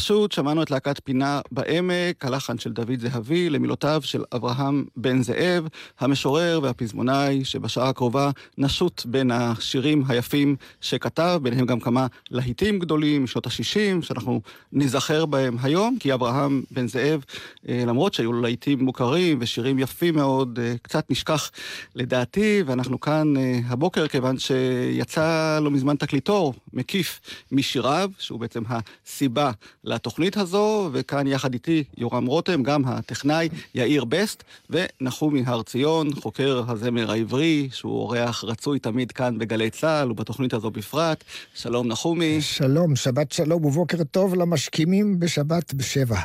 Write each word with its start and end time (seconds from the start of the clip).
לשוט 0.00 0.32
שמענו 0.32 0.62
את 0.62 0.70
להקת 0.70 1.00
פינה 1.04 1.40
בעמק, 1.50 2.24
הלחן 2.24 2.58
של 2.58 2.72
דוד 2.72 3.00
זהבי, 3.00 3.50
למילותיו 3.50 4.00
של 4.04 4.24
אברהם 4.36 4.84
בן 4.96 5.22
זאב, 5.22 5.68
המשורר 5.98 6.60
והפזמונאי, 6.62 7.44
שבשעה 7.44 7.88
הקרובה 7.88 8.30
נשוט 8.58 9.02
בין 9.06 9.30
השירים 9.30 10.04
היפים 10.08 10.56
שכתב, 10.80 11.40
ביניהם 11.42 11.66
גם 11.66 11.80
כמה 11.80 12.06
להיטים 12.30 12.78
גדולים 12.78 13.24
משנות 13.24 13.46
ה-60, 13.46 14.02
שאנחנו 14.02 14.40
ניזכר 14.72 15.26
בהם 15.26 15.56
היום, 15.62 15.96
כי 16.00 16.14
אברהם 16.14 16.62
בן 16.70 16.88
זאב, 16.88 17.24
אה, 17.68 17.84
למרות 17.86 18.14
שהיו 18.14 18.32
לו 18.32 18.40
להיטים 18.40 18.84
מוכרים 18.84 19.38
ושירים 19.40 19.78
יפים 19.78 20.14
מאוד, 20.14 20.58
אה, 20.62 20.74
קצת 20.82 21.10
נשכח 21.10 21.50
לדעתי, 21.94 22.62
ואנחנו 22.66 23.00
כאן 23.00 23.36
אה, 23.36 23.60
הבוקר 23.68 24.08
כיוון 24.08 24.38
שיצא 24.38 25.58
לא 25.62 25.70
מזמן 25.70 25.96
תקליטור 25.96 26.54
מקיף 26.72 27.20
משיריו, 27.52 28.10
שהוא 28.18 28.40
בעצם 28.40 28.62
הסיבה 28.68 29.50
לתוכנית 29.90 30.36
הזו, 30.36 30.90
וכאן 30.92 31.26
יחד 31.26 31.52
איתי 31.52 31.84
יורם 31.98 32.26
רותם, 32.26 32.62
גם 32.62 32.84
הטכנאי 32.84 33.48
יאיר 33.74 34.04
בסט, 34.04 34.44
ונחומי 34.70 35.42
הר 35.46 35.62
ציון, 35.62 36.14
חוקר 36.14 36.62
הזמר 36.68 37.10
העברי, 37.10 37.68
שהוא 37.72 37.92
אורח 37.92 38.44
רצוי 38.44 38.78
תמיד 38.78 39.12
כאן 39.12 39.38
בגלי 39.38 39.70
צה"ל, 39.70 40.10
ובתוכנית 40.10 40.54
הזו 40.54 40.70
בפרט. 40.70 41.24
שלום 41.54 41.88
נחומי. 41.88 42.40
שלום, 42.40 42.96
שבת 42.96 43.32
שלום 43.32 43.64
ובוקר 43.64 44.04
טוב 44.04 44.34
למשכימים 44.34 45.20
בשבת 45.20 45.74
בשבע. 45.74 46.20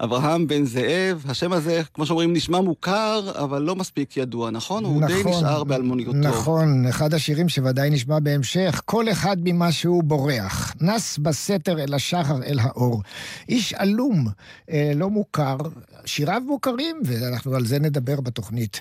אברהם 0.00 0.46
בן 0.46 0.64
זאב, 0.64 1.24
השם 1.28 1.52
הזה, 1.52 1.82
כמו 1.94 2.06
שאומרים, 2.06 2.32
נשמע 2.32 2.60
מוכר, 2.60 3.32
אבל 3.44 3.62
לא 3.62 3.76
מספיק 3.76 4.16
ידוע, 4.16 4.50
נכון? 4.50 4.84
הוא 4.84 5.06
די 5.06 5.22
נשאר 5.24 5.64
באלמוניותו. 5.64 6.18
נכון, 6.18 6.86
אחד 6.86 7.14
השירים 7.14 7.48
שוודאי 7.48 7.90
נשמע 7.90 8.18
בהמשך, 8.20 8.82
כל 8.84 9.08
אחד 9.08 9.36
ממה 9.44 9.72
שהוא 9.72 10.04
בורח. 10.04 10.74
נס 10.80 11.18
בסתר 11.18 11.82
אל 11.82 11.94
השחר 11.94 12.42
אל 12.42 12.58
האור. 12.58 13.02
איש 13.48 13.74
עלום, 13.74 14.26
אה, 14.70 14.92
לא 14.94 15.10
מוכר, 15.10 15.56
שיריו 16.04 16.42
מוכרים, 16.46 16.96
ואנחנו 17.04 17.54
על 17.54 17.66
זה 17.66 17.78
נדבר 17.78 18.20
בתוכנית. 18.20 18.80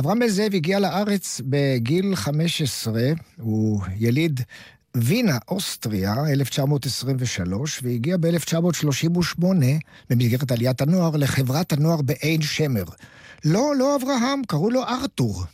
אברהם 0.00 0.18
בן 0.18 0.28
זאב 0.28 0.54
הגיע 0.54 0.78
לארץ 0.80 1.40
בגיל 1.44 2.16
15, 2.16 3.02
הוא 3.38 3.80
יליד 3.98 4.40
וינה, 4.96 5.38
אוסטריה, 5.48 6.14
1923, 6.28 7.80
והגיע 7.82 8.16
ב-1938, 8.16 9.44
במסגרת 10.10 10.52
עליית 10.52 10.80
הנוער, 10.80 11.16
לחברת 11.16 11.72
הנוער 11.72 12.02
בעין 12.02 12.42
שמר. 12.42 12.84
לא, 13.44 13.72
לא 13.78 13.96
אברהם, 13.96 14.42
קראו 14.48 14.70
לו 14.70 14.82
ארתור. 14.82 15.44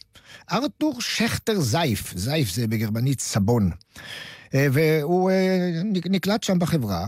ארתור 0.52 1.00
שכטר 1.00 1.60
זייף, 1.60 2.12
זייף 2.16 2.54
זה 2.54 2.66
בגרמנית 2.66 3.20
סבון. 3.20 3.70
אה, 4.54 4.66
והוא 4.72 5.30
אה, 5.30 5.70
נקלט 5.84 6.42
שם 6.42 6.58
בחברה, 6.58 7.06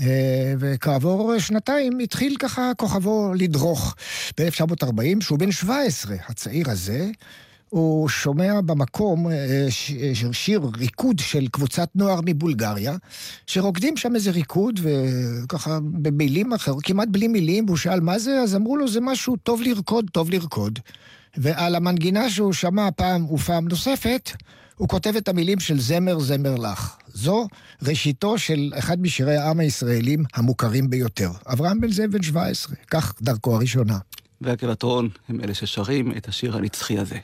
אה, 0.00 0.54
וכעבור 0.58 1.38
שנתיים 1.38 1.98
התחיל 1.98 2.36
ככה 2.38 2.72
כוכבו 2.76 3.32
לדרוך. 3.34 3.94
ב-1940, 4.40 5.20
שהוא 5.20 5.38
בן 5.38 5.52
17, 5.52 6.16
הצעיר 6.28 6.70
הזה, 6.70 7.10
הוא 7.72 8.08
שומע 8.08 8.60
במקום 8.60 9.30
אה, 9.30 9.66
ש- 9.70 9.92
שיר 10.32 10.60
ריקוד 10.76 11.18
של 11.18 11.48
קבוצת 11.48 11.88
נוער 11.94 12.20
מבולגריה, 12.24 12.96
שרוקדים 13.46 13.96
שם 13.96 14.14
איזה 14.14 14.30
ריקוד, 14.30 14.80
וככה 14.82 15.78
במילים 15.82 16.52
אחרות, 16.52 16.84
כמעט 16.84 17.08
בלי 17.10 17.28
מילים, 17.28 17.64
והוא 17.66 17.76
שאל 17.76 18.00
מה 18.00 18.18
זה, 18.18 18.40
אז 18.40 18.56
אמרו 18.56 18.76
לו 18.76 18.88
זה 18.88 19.00
משהו 19.00 19.36
טוב 19.36 19.62
לרקוד, 19.62 20.10
טוב 20.12 20.30
לרקוד. 20.30 20.78
ועל 21.36 21.74
המנגינה 21.74 22.30
שהוא 22.30 22.52
שמע 22.52 22.88
פעם 22.96 23.32
ופעם 23.32 23.68
נוספת, 23.68 24.30
הוא 24.76 24.88
כותב 24.88 25.16
את 25.16 25.28
המילים 25.28 25.60
של 25.60 25.80
זמר 25.80 26.18
זמר 26.20 26.54
לך. 26.54 26.96
זו 27.08 27.46
ראשיתו 27.82 28.38
של 28.38 28.72
אחד 28.78 29.02
משירי 29.02 29.36
העם 29.36 29.60
הישראלים 29.60 30.24
המוכרים 30.34 30.90
ביותר. 30.90 31.30
אברהם 31.46 31.80
בן 31.80 31.92
זאב 31.92 32.10
בן 32.10 32.22
17, 32.22 32.76
כך 32.90 33.14
דרכו 33.22 33.56
הראשונה. 33.56 33.98
והגבעתרון 34.40 35.08
הם 35.28 35.40
אלה 35.40 35.54
ששרים 35.54 36.12
את 36.16 36.28
השיר 36.28 36.56
הנצחי 36.56 36.98
הזה. 36.98 37.18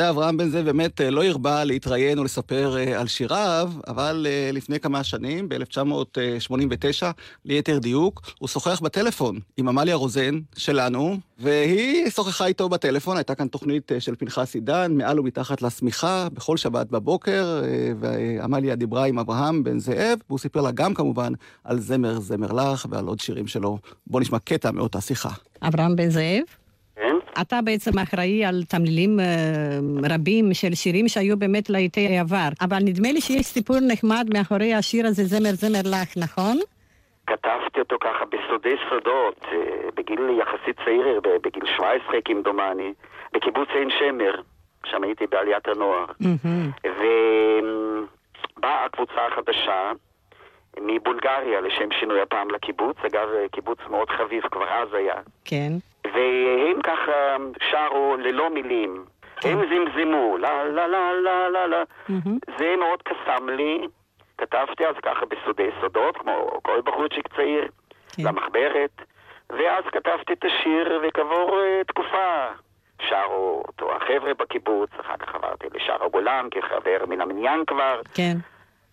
יודע, 0.00 0.10
אברהם 0.10 0.36
בן 0.36 0.48
זאב 0.48 0.64
באמת 0.64 1.00
אה, 1.00 1.10
לא 1.10 1.24
הרבה 1.24 1.64
להתראיין 1.64 2.18
או 2.18 2.24
לספר 2.24 2.76
אה, 2.76 3.00
על 3.00 3.06
שיריו, 3.06 3.72
אבל 3.86 4.26
אה, 4.28 4.50
לפני 4.52 4.80
כמה 4.80 5.04
שנים, 5.04 5.48
ב-1989, 5.48 7.02
ליתר 7.44 7.78
דיוק, 7.78 8.22
הוא 8.38 8.48
שוחח 8.48 8.80
בטלפון 8.80 9.38
עם 9.56 9.68
עמליה 9.68 9.94
רוזן 9.94 10.38
שלנו, 10.56 11.16
והיא 11.38 12.10
שוחחה 12.10 12.46
איתו 12.46 12.68
בטלפון, 12.68 13.16
הייתה 13.16 13.34
כאן 13.34 13.48
תוכנית 13.48 13.92
של 13.98 14.14
פנחס 14.16 14.54
עידן, 14.54 14.92
מעל 14.94 15.20
ומתחת 15.20 15.62
לשמיכה, 15.62 16.28
בכל 16.32 16.56
שבת 16.56 16.86
בבוקר, 16.86 17.62
ועמליה 18.00 18.76
דיברה 18.76 19.06
עם 19.06 19.18
אברהם 19.18 19.64
בן 19.64 19.78
זאב, 19.78 20.18
והוא 20.28 20.38
סיפר 20.38 20.60
לה 20.60 20.70
גם 20.70 20.94
כמובן 20.94 21.32
על 21.64 21.80
זמר 21.80 22.20
זמר 22.20 22.52
לך 22.52 22.86
ועל 22.90 23.06
עוד 23.06 23.20
שירים 23.20 23.46
שלו. 23.46 23.78
בואו 24.06 24.20
נשמע 24.20 24.38
קטע 24.38 24.70
מאותה 24.70 25.00
שיחה. 25.00 25.30
אברהם 25.62 25.96
בן 25.96 26.10
זאב? 26.10 26.59
כן? 27.00 27.16
אתה 27.42 27.58
בעצם 27.64 27.98
אחראי 27.98 28.44
על 28.44 28.62
תמלילים 28.68 29.20
אה, 29.20 29.24
רבים 30.14 30.54
של 30.54 30.74
שירים 30.74 31.08
שהיו 31.08 31.36
באמת 31.38 31.70
לעיתי 31.70 32.18
עבר, 32.18 32.48
אבל 32.60 32.78
נדמה 32.84 33.12
לי 33.12 33.20
שיש 33.20 33.46
סיפור 33.46 33.76
נחמד 33.92 34.26
מאחורי 34.34 34.74
השיר 34.74 35.06
הזה, 35.06 35.24
זמר 35.24 35.52
זמר 35.52 35.80
לך, 35.84 36.08
נכון? 36.16 36.56
כתבתי 37.26 37.80
אותו 37.80 37.96
ככה 38.00 38.24
בסודי 38.24 38.74
סודות, 38.90 39.40
אה, 39.52 39.58
בגיל 39.96 40.20
יחסית 40.40 40.76
צעיר, 40.84 41.20
ב- 41.20 41.46
בגיל 41.48 41.62
17 41.76 42.20
כמדומני, 42.24 42.92
בקיבוץ 43.32 43.68
עין 43.74 43.88
שמר, 43.98 44.34
שם 44.86 45.02
הייתי 45.02 45.26
בעליית 45.26 45.68
הנוער. 45.68 46.04
ובאה 48.58 48.84
הקבוצה 48.84 49.26
החדשה 49.32 49.92
מבולגריה 50.80 51.60
לשם 51.60 51.88
שינוי 52.00 52.20
הפעם 52.20 52.50
לקיבוץ, 52.50 52.96
אגב 53.06 53.28
קיבוץ 53.52 53.78
מאוד 53.90 54.08
חביב, 54.10 54.42
כבר 54.50 54.68
אז 54.68 54.88
היה. 54.94 55.14
כן. 55.44 55.72
והם 56.14 56.82
ככה 56.82 57.36
שרו 57.70 58.16
ללא 58.16 58.50
מילים. 58.50 59.04
הם 59.44 59.58
זמזמו, 59.68 60.36
לה 60.38 60.64
לה 60.64 60.86
לה 60.86 61.12
לה 61.12 61.48
לה 61.48 61.66
לה. 61.66 61.82
זה 62.58 62.74
מאוד 62.78 63.02
קסם 63.02 63.48
לי. 63.48 63.86
כתבתי 64.38 64.86
אז 64.86 64.94
ככה 65.02 65.26
בסודי 65.26 65.68
סודות, 65.80 66.16
כמו 66.16 66.50
כל 66.62 66.80
בחורצ'יק 66.84 67.28
צעיר, 67.36 67.68
כן. 68.16 68.22
למחברת. 68.22 69.02
ואז 69.50 69.84
כתבתי 69.92 70.32
את 70.32 70.44
השיר, 70.44 71.00
וכעבור 71.02 71.60
אה, 71.60 71.84
תקופה 71.86 72.46
שרו 73.02 73.62
אותו 73.68 73.92
החבר'ה 73.96 74.34
בקיבוץ, 74.34 74.90
אחר 75.00 75.16
כך 75.16 75.34
עברתי 75.34 75.66
לשער 75.74 76.04
הגולן 76.04 76.48
כחבר 76.50 77.04
מן 77.08 77.20
המניין 77.20 77.64
כבר, 77.66 78.00
כן. 78.14 78.36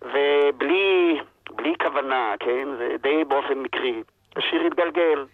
ובלי 0.01 1.19
בלי 1.51 1.73
כוונה, 1.81 2.33
כן? 2.39 2.67
זה 2.77 2.95
די 3.01 3.23
באופן 3.23 3.53
מקרי. 3.53 4.03
השיר 4.35 4.61
התגלגל. 4.67 5.25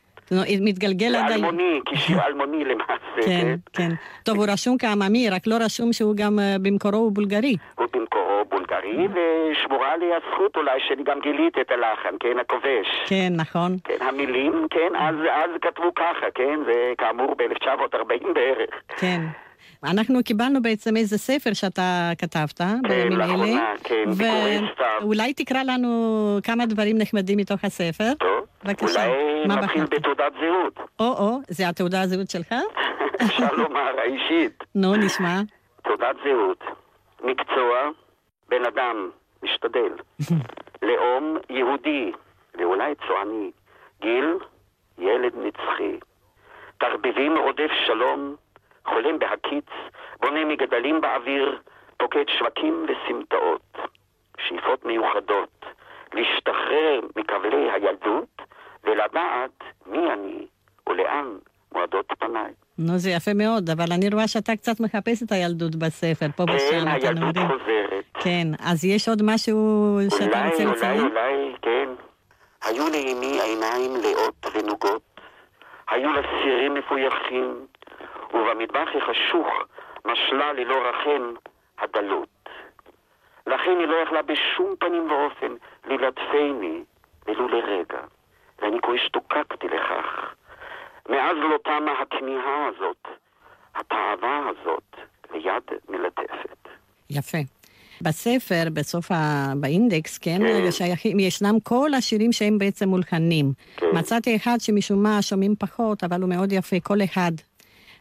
מתגלגל 0.61 1.15
עד 1.15 1.31
היום. 1.31 1.45
אלמוני, 1.45 1.79
כשיר 1.85 2.17
אלמוני 2.27 2.65
למעשה, 2.65 3.21
כן, 3.25 3.55
כן. 3.73 3.89
טוב, 4.23 4.37
הוא 4.37 4.45
רשום 4.49 4.77
כעממי, 4.77 5.29
רק 5.29 5.41
לא 5.47 5.55
רשום 5.55 5.93
שהוא 5.93 6.15
גם 6.15 6.39
אה, 6.39 6.55
במקורו 6.61 6.97
הוא 6.97 7.11
בולגרי. 7.11 7.55
הוא 7.75 7.87
במקורו 7.93 8.45
בולגרי, 8.49 9.07
ושמורה 9.07 9.97
לי 9.97 10.05
הזכות 10.15 10.57
אולי 10.57 10.79
שאני 10.87 11.03
גם 11.03 11.19
גיליתי 11.19 11.61
את 11.61 11.71
הלחן, 11.71 12.15
כן, 12.19 12.39
הכובש. 12.41 12.87
כן, 13.05 13.33
נכון. 13.35 13.77
כן, 13.83 14.05
המילים, 14.05 14.67
כן, 14.69 14.95
אז, 14.95 15.15
אז 15.31 15.49
כתבו 15.61 15.93
ככה, 15.95 16.25
כן, 16.35 16.59
זה 16.65 16.93
כאמור 16.97 17.35
ב-1940 17.35 18.33
בערך. 18.33 18.81
כן. 18.97 19.21
אנחנו 19.83 20.23
קיבלנו 20.23 20.61
בעצם 20.61 20.97
איזה 20.97 21.17
ספר 21.17 21.53
שאתה 21.53 22.11
כתבת 22.17 22.61
בימים 22.87 23.21
אלה. 23.21 23.73
כן, 23.83 24.05
ביקורי 24.17 24.59
סתיו. 24.73 24.85
ואולי 25.01 25.33
תקרא 25.33 25.63
לנו 25.63 26.39
כמה 26.43 26.65
דברים 26.65 26.97
נחמדים 26.97 27.37
מתוך 27.37 27.63
הספר. 27.63 28.13
טוב, 28.19 28.45
בבקשה, 28.63 29.07
אולי 29.07 29.47
נתחיל? 29.47 29.83
בתעודת 29.85 30.33
זהות. 30.39 30.89
או-או, 30.99 31.39
זה 31.47 31.69
התעודה 31.69 32.01
הזהות 32.01 32.29
שלך? 32.29 32.55
אפשר 33.25 33.53
לומר, 33.53 33.99
האישית. 33.99 34.63
נו, 34.75 34.95
נשמע. 34.95 35.41
תעודת 35.83 36.15
זהות. 36.23 36.63
מקצוע, 37.23 37.89
בן 38.49 38.65
אדם, 38.65 39.09
משתדל. 39.43 39.93
לאום, 40.87 41.37
יהודי, 41.49 42.11
ואולי 42.59 42.93
צועני. 43.07 43.51
גיל, 44.01 44.37
ילד 44.97 45.33
נצחי. 45.35 45.97
תחביבים 46.77 47.37
רודף 47.37 47.71
שלום, 47.85 48.35
חולם 48.87 49.19
בהקיץ, 49.19 49.65
בונה 50.21 50.45
מגדלים 50.45 51.01
באוויר, 51.01 51.59
פוקד 51.97 52.23
שווקים 52.37 52.85
וסמטאות. 52.85 53.77
שאיפות 54.47 54.85
מיוחדות, 54.85 55.65
להשתחרר 56.13 56.99
מכבלי 57.15 57.71
הילדות, 57.71 58.41
ולדעת 58.83 59.63
מי 59.85 60.13
אני 60.13 60.45
ולאן 60.89 61.25
מועדות 61.73 62.05
פניי. 62.19 62.51
נו, 62.77 62.97
זה 62.97 63.09
יפה 63.09 63.31
מאוד, 63.33 63.69
אבל 63.69 63.85
אני 63.91 64.09
רואה 64.13 64.27
שאתה 64.27 64.55
קצת 64.55 64.79
מחפש 64.79 65.23
את 65.23 65.31
הילדות 65.31 65.75
בספר, 65.75 66.25
פה 66.35 66.43
כן, 66.47 66.53
ושם, 66.55 66.81
אתה 66.81 66.91
הילדות 66.91 67.35
נורים. 67.35 67.47
חוזרת. 67.47 68.03
כן, 68.13 68.47
אז 68.59 68.85
יש 68.85 69.09
עוד 69.09 69.21
משהו 69.25 69.97
שאתה 70.09 70.25
אולי, 70.25 70.49
רוצה 70.49 70.63
אולי, 70.63 70.75
לציין? 70.75 71.01
אולי, 71.01 71.53
כן. 71.61 71.89
היו 72.65 72.83
לאמי 72.83 73.41
עיניים 73.41 73.91
לאות 74.03 74.45
ונוגות, 74.55 75.01
היו 75.89 76.13
לה 76.13 76.21
סירים 76.43 76.73
מפויחים, 76.73 77.65
ובמטבח 78.33 78.89
החשוך 78.97 79.47
משלה 80.05 80.53
ללא 80.53 80.75
רחם 80.89 81.33
הדלות. 81.79 82.49
לכן 83.47 83.75
היא 83.79 83.87
לא 83.87 83.95
יכלה 83.95 84.21
בשום 84.21 84.75
פנים 84.79 85.11
ואופן 85.11 85.53
ללטפני 85.85 86.83
ולו 87.27 87.47
לרגע, 87.47 88.01
ואני 88.61 88.77
כה 88.81 88.91
השתוקקתי 88.93 89.67
לכך. 89.67 90.33
מאז 91.09 91.37
לא 91.37 91.57
תמה 91.63 91.91
הכמיהה 92.01 92.67
הזאת, 92.67 93.07
התאווה 93.75 94.49
הזאת, 94.49 94.95
ליד 95.33 95.63
מלטפת. 95.89 96.67
יפה. 97.09 97.37
בספר, 98.01 98.63
בסוף 98.73 99.11
ה... 99.11 99.53
באינדקס, 99.55 100.17
כן, 100.17 100.39
כן. 100.39 100.71
שייכים, 100.71 101.19
ישנם 101.19 101.55
כל 101.63 101.93
השירים 101.93 102.31
שהם 102.31 102.57
בעצם 102.57 102.89
מולחנים. 102.89 103.53
כן. 103.77 103.85
מצאתי 103.93 104.35
אחד 104.35 104.57
שמשום 104.59 105.03
מה 105.03 105.21
שומעים 105.21 105.55
פחות, 105.59 106.03
אבל 106.03 106.21
הוא 106.21 106.29
מאוד 106.29 106.51
יפה, 106.51 106.75
כל 106.83 106.97
אחד. 107.03 107.31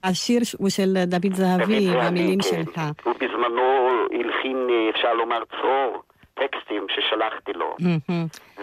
השיר 0.04 0.40
הוא 0.58 0.70
של 0.70 1.04
דוד 1.06 1.32
זהבי, 1.34 1.86
דוד 1.86 1.96
והמילים 1.96 2.38
כן. 2.38 2.48
שלך. 2.64 2.80
הוא 3.04 3.14
בזמנו 3.20 3.88
הלחין, 4.10 4.68
אפשר 4.90 5.14
לומר, 5.14 5.42
צרור 5.50 6.02
טקסטים 6.34 6.86
ששלחתי 6.88 7.52
לו. 7.52 7.76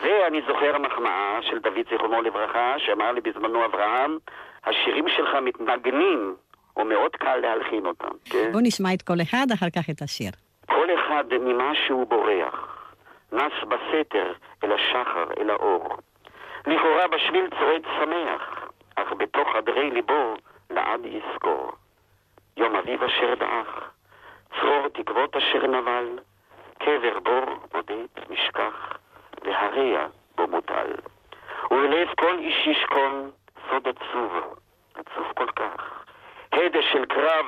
ואני 0.02 0.42
זוכר 0.48 0.78
מחמאה 0.78 1.40
של 1.42 1.60
דוד 1.60 1.86
זיכרונו 1.92 2.22
לברכה, 2.22 2.74
שאמר 2.78 3.12
לי 3.12 3.22
בזמנו 3.22 3.66
אברהם, 3.66 4.18
השירים 4.66 5.06
שלך 5.10 5.36
מתנגנים, 5.42 6.36
ומאוד 6.78 7.16
קל 7.16 7.36
להלחין 7.36 7.86
אותם. 7.86 8.16
כן? 8.26 8.52
בואו 8.52 8.64
נשמע 8.64 8.94
את 8.94 9.02
כל 9.02 9.22
אחד, 9.22 9.48
אחר 9.54 9.70
כך 9.76 9.90
את 9.90 10.02
השיר. 10.02 10.32
כל 10.66 10.88
אחד 10.96 11.24
ממה 11.42 11.72
שהוא 11.88 12.08
בורח, 12.08 12.56
נס 13.32 13.54
בסתר 13.68 14.34
אל 14.64 14.72
השחר, 14.72 15.26
אל 15.40 15.50
האור. 15.50 15.98
לכאורה 16.68 17.08
בשביל 17.08 17.48
צועד 17.60 17.82
שמח, 18.00 18.68
אך 18.96 19.14
בתוך 19.18 19.48
חדרי 19.54 19.92
ליבו 19.92 20.36
לעד 20.70 21.06
יזכור. 21.06 21.72
יום 22.58 22.76
אביב 22.76 23.04
אשר 23.04 23.36
דעך, 23.36 23.92
צרור 24.60 24.88
תקוות 24.94 25.36
אשר 25.36 25.68
נבל, 25.68 26.20
קבר 26.80 27.20
בור 27.20 27.46
בודד 27.72 28.08
נשכח, 28.30 28.98
והרע 29.44 30.08
בו 30.36 30.48
מוטל. 30.48 30.92
ובלב 31.72 32.08
כל 32.20 32.38
איש 32.40 32.68
ישכון 32.68 33.32
סוד 33.70 33.88
עצוב, 33.88 34.32
עצוב 34.96 35.28
כל 35.36 35.52
כך. 35.56 36.04
הדה 36.52 36.82
של 36.82 37.06
קרב 37.06 37.46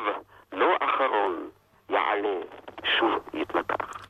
לא 0.52 0.78
אחרון, 0.80 1.50
יעלה, 1.90 2.40
שוב 2.84 3.30
יתנתח. 3.34 4.08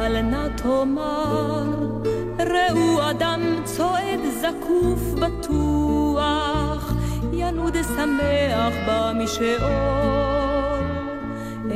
אל 0.00 0.22
נא 0.22 0.48
תאמר, 0.62 1.81
ראו 2.72 3.10
אדם 3.10 3.40
צועד 3.64 4.20
זקוף 4.40 5.00
בטוח, 5.20 6.92
ינוד 7.32 7.76
שמח 7.96 8.74
במשעול. 8.86 9.62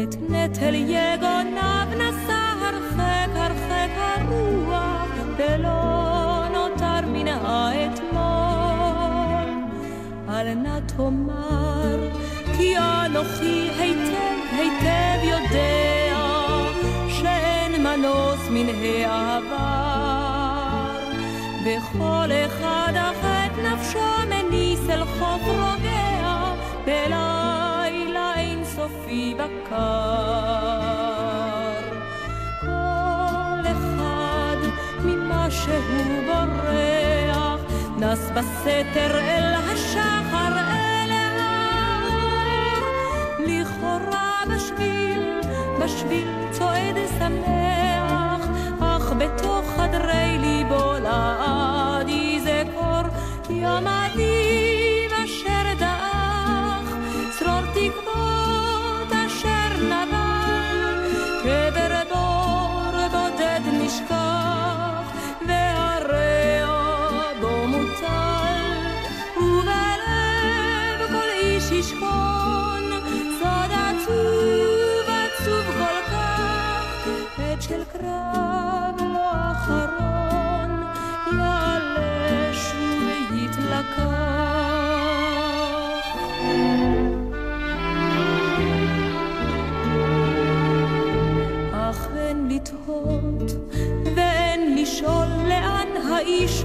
את 0.02 0.16
נטל 0.28 0.74
יגוניו 0.74 1.86
נשא 1.96 2.42
הרחק 2.60 3.30
הרחק 3.34 3.90
הרוח, 3.96 5.08
ולא 5.36 6.42
נותר 6.52 7.06
מן 7.06 7.28
האתמול. 7.28 8.26
אל 10.28 10.54
נא 10.54 10.80
תאמר, 10.96 12.08
כי 12.56 12.78
אנוכי 12.78 13.68
היטב 13.78 14.36
היטב 14.58 15.24
יודע 15.24 16.18
שאין 17.08 17.82
מנוס 17.82 18.48
מן 18.50 18.68
העבר. 18.68 19.95
וכל 21.66 22.30
אחד 22.46 22.92
אך 22.96 23.24
את 23.24 23.58
נפשו 23.58 23.98
מניס 24.28 24.90
אל 24.90 25.04
חוף 25.04 25.42
רוגע, 25.46 26.54
בלילה 26.84 28.34
אינסופי 28.36 29.34
בקר. 29.34 29.76
כל 32.60 33.66
אחד 33.70 34.56
ממה 35.04 35.50
שהוא 35.50 36.22
בורח, 36.26 37.60
נס 37.96 38.30
בסתר 38.30 39.18
אל 39.18 39.54
השחר 39.54 40.58
אל 40.58 41.10
האור, 41.40 42.84
לכאורה 43.38 44.42
בשביל, 44.54 45.40
בשביל 45.84 46.28
צועד 46.50 46.96
שמח, 47.18 48.48
אך 48.80 49.12
בתוך 49.18 49.55
חדרי 49.96 50.38
ליבו 50.38 50.92
לעד 51.02 52.08
יזכור 52.08 53.02
יום 53.50 53.86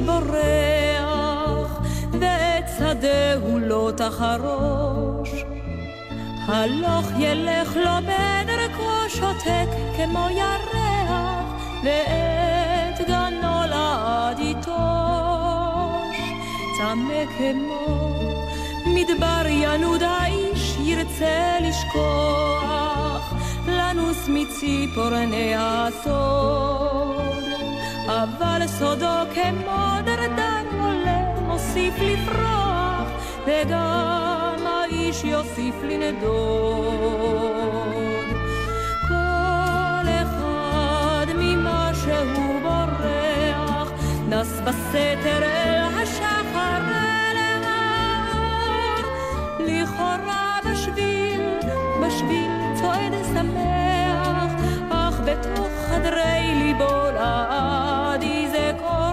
בורח, 0.06 1.80
ואת 2.20 2.66
שדהו 2.78 3.60
לא 3.60 3.92
תחרוש. 3.98 5.30
הלוך 6.48 7.06
ילך 7.20 7.76
לו 7.76 7.92
בדרכו 8.02 9.10
שותק 9.10 9.68
כמו 9.98 10.28
ירח, 10.30 11.46
ואת 11.84 13.08
גנו 13.08 13.68
לעד 13.70 14.40
יטוש. 14.40 16.18
צמא 16.78 17.26
כמו 17.38 18.02
מדבר 18.86 19.48
ינוד 19.48 20.04
האיש 20.04 20.78
ירצה 20.80 21.58
לשכוח, 21.62 23.34
לנוס 23.68 24.28
מציפורני 24.28 25.54
הסוד. 25.58 27.31
אבל 28.24 28.68
סודו 28.68 29.16
כמו 29.34 29.86
דרדר 30.06 30.82
עולה, 30.82 31.40
מוסיף 31.42 31.94
לפרוח, 32.00 33.08
וגם 33.46 34.68
האיש 34.68 35.24
יוסיף 35.24 35.76
לנדוד. 35.84 37.22
כל 39.08 40.08
אחד 40.22 41.26
ממה 41.36 41.92
שהוא 41.94 42.62
בורח, 42.62 43.92
נס 44.30 44.60
בסתר 44.60 45.44
אל 45.44 45.84
השחר 46.04 46.82
אל 46.92 47.64
האור. 47.64 49.04
לכאורה 49.60 50.60
בשביל, 50.72 51.42
בשביל 52.06 52.52
צועד 52.82 53.14
שמח, 53.34 54.52
אך 54.90 55.20
בתוך 55.26 55.70
חדרי 55.90 56.54
ליבו 56.56 57.12
לעד 57.14 58.01
יזכור 58.82 59.11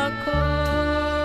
Jacob. 0.00 1.19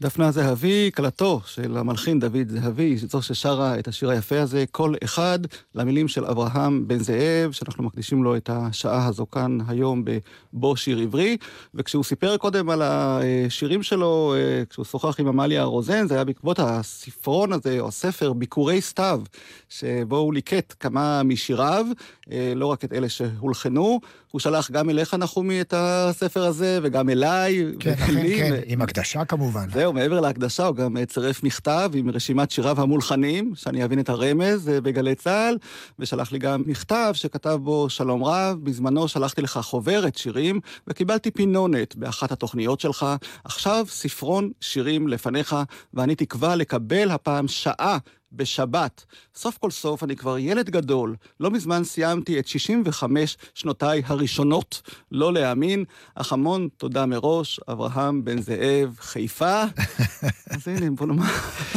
דפנה 0.00 0.30
זהבי, 0.30 0.90
כלתו 0.94 1.40
של 1.46 1.76
המלחין 1.76 2.20
דוד 2.20 2.48
זהבי, 2.48 2.96
זו 2.96 3.22
ששרה 3.22 3.78
את 3.78 3.88
השיר 3.88 4.10
היפה 4.10 4.40
הזה, 4.40 4.64
כל 4.70 4.94
אחד, 5.04 5.38
למילים 5.74 6.08
של 6.08 6.24
אברהם 6.24 6.88
בן 6.88 6.98
זאב, 6.98 7.52
שאנחנו 7.52 7.84
מקדישים 7.84 8.24
לו 8.24 8.36
את 8.36 8.50
השעה 8.52 9.06
הזו 9.06 9.26
כאן 9.30 9.58
היום 9.68 10.04
בבו 10.52 10.76
שיר 10.76 10.98
עברי. 10.98 11.36
וכשהוא 11.74 12.04
סיפר 12.04 12.36
קודם 12.36 12.70
על 12.70 12.82
השירים 12.84 13.82
שלו, 13.82 14.34
אה, 14.36 14.62
כשהוא 14.70 14.84
שוחח 14.84 15.20
עם 15.20 15.28
עמליה 15.28 15.64
רוזן, 15.64 16.08
זה 16.08 16.14
היה 16.14 16.24
בעקבות 16.24 16.58
הספרון 16.58 17.52
הזה, 17.52 17.80
או 17.80 17.88
הספר, 17.88 18.32
ביקורי 18.32 18.80
סתיו, 18.80 19.20
שבו 19.68 20.16
הוא 20.16 20.34
ליקט 20.34 20.74
כמה 20.80 21.22
משיריו, 21.22 21.86
אה, 22.32 22.52
לא 22.56 22.66
רק 22.66 22.84
את 22.84 22.92
אלה 22.92 23.08
שהולחנו. 23.08 24.00
הוא 24.30 24.40
שלח 24.40 24.70
גם 24.70 24.90
אליך, 24.90 25.14
נחומי, 25.14 25.60
את 25.60 25.74
הספר 25.76 26.42
הזה, 26.44 26.78
וגם 26.82 27.10
אליי. 27.10 27.64
כן, 27.80 27.92
אכן, 27.92 28.36
כן, 28.36 28.60
עם 28.66 28.82
הקדשה 28.82 29.24
כמובן. 29.24 29.70
זהו, 29.72 29.87
מעבר 29.92 30.20
להקדשה, 30.20 30.66
הוא 30.66 30.76
גם 30.76 30.96
אה, 30.96 31.06
צירף 31.06 31.42
מכתב 31.42 31.90
עם 31.94 32.10
רשימת 32.10 32.50
שיריו 32.50 32.80
המולחנים, 32.80 33.52
שאני 33.54 33.84
אבין 33.84 34.00
את 34.00 34.08
הרמז 34.08 34.68
אה, 34.68 34.80
בגלי 34.80 35.14
צה"ל, 35.14 35.58
ושלח 35.98 36.32
לי 36.32 36.38
גם 36.38 36.62
מכתב 36.66 37.10
שכתב 37.14 37.58
בו 37.62 37.90
שלום 37.90 38.24
רב, 38.24 38.58
בזמנו 38.62 39.08
שלחתי 39.08 39.42
לך 39.42 39.58
חוברת 39.62 40.16
שירים, 40.16 40.60
וקיבלתי 40.86 41.30
פינונת 41.30 41.96
באחת 41.96 42.32
התוכניות 42.32 42.80
שלך. 42.80 43.06
עכשיו 43.44 43.86
ספרון 43.88 44.50
שירים 44.60 45.08
לפניך, 45.08 45.56
ואני 45.94 46.14
תקווה 46.14 46.56
לקבל 46.56 47.10
הפעם 47.10 47.48
שעה 47.48 47.98
בשבת. 48.32 49.04
סוף 49.34 49.58
כל 49.58 49.70
סוף 49.70 50.04
אני 50.04 50.16
כבר 50.16 50.38
ילד 50.38 50.70
גדול. 50.70 51.16
לא 51.40 51.50
מזמן 51.50 51.84
סיימתי 51.84 52.38
את 52.38 52.46
65 52.46 53.36
שנותיי 53.54 54.02
הראשונות. 54.06 54.82
לא 55.12 55.32
להאמין, 55.32 55.84
אך 56.14 56.32
המון 56.32 56.68
תודה 56.76 57.06
מראש, 57.06 57.60
אברהם 57.70 58.24
בן 58.24 58.42
זאב, 58.42 58.96
חיפה. 59.00 59.62
אז 60.50 60.68
הנה, 60.68 60.90
בוא 60.90 61.06
נאמר, 61.06 61.24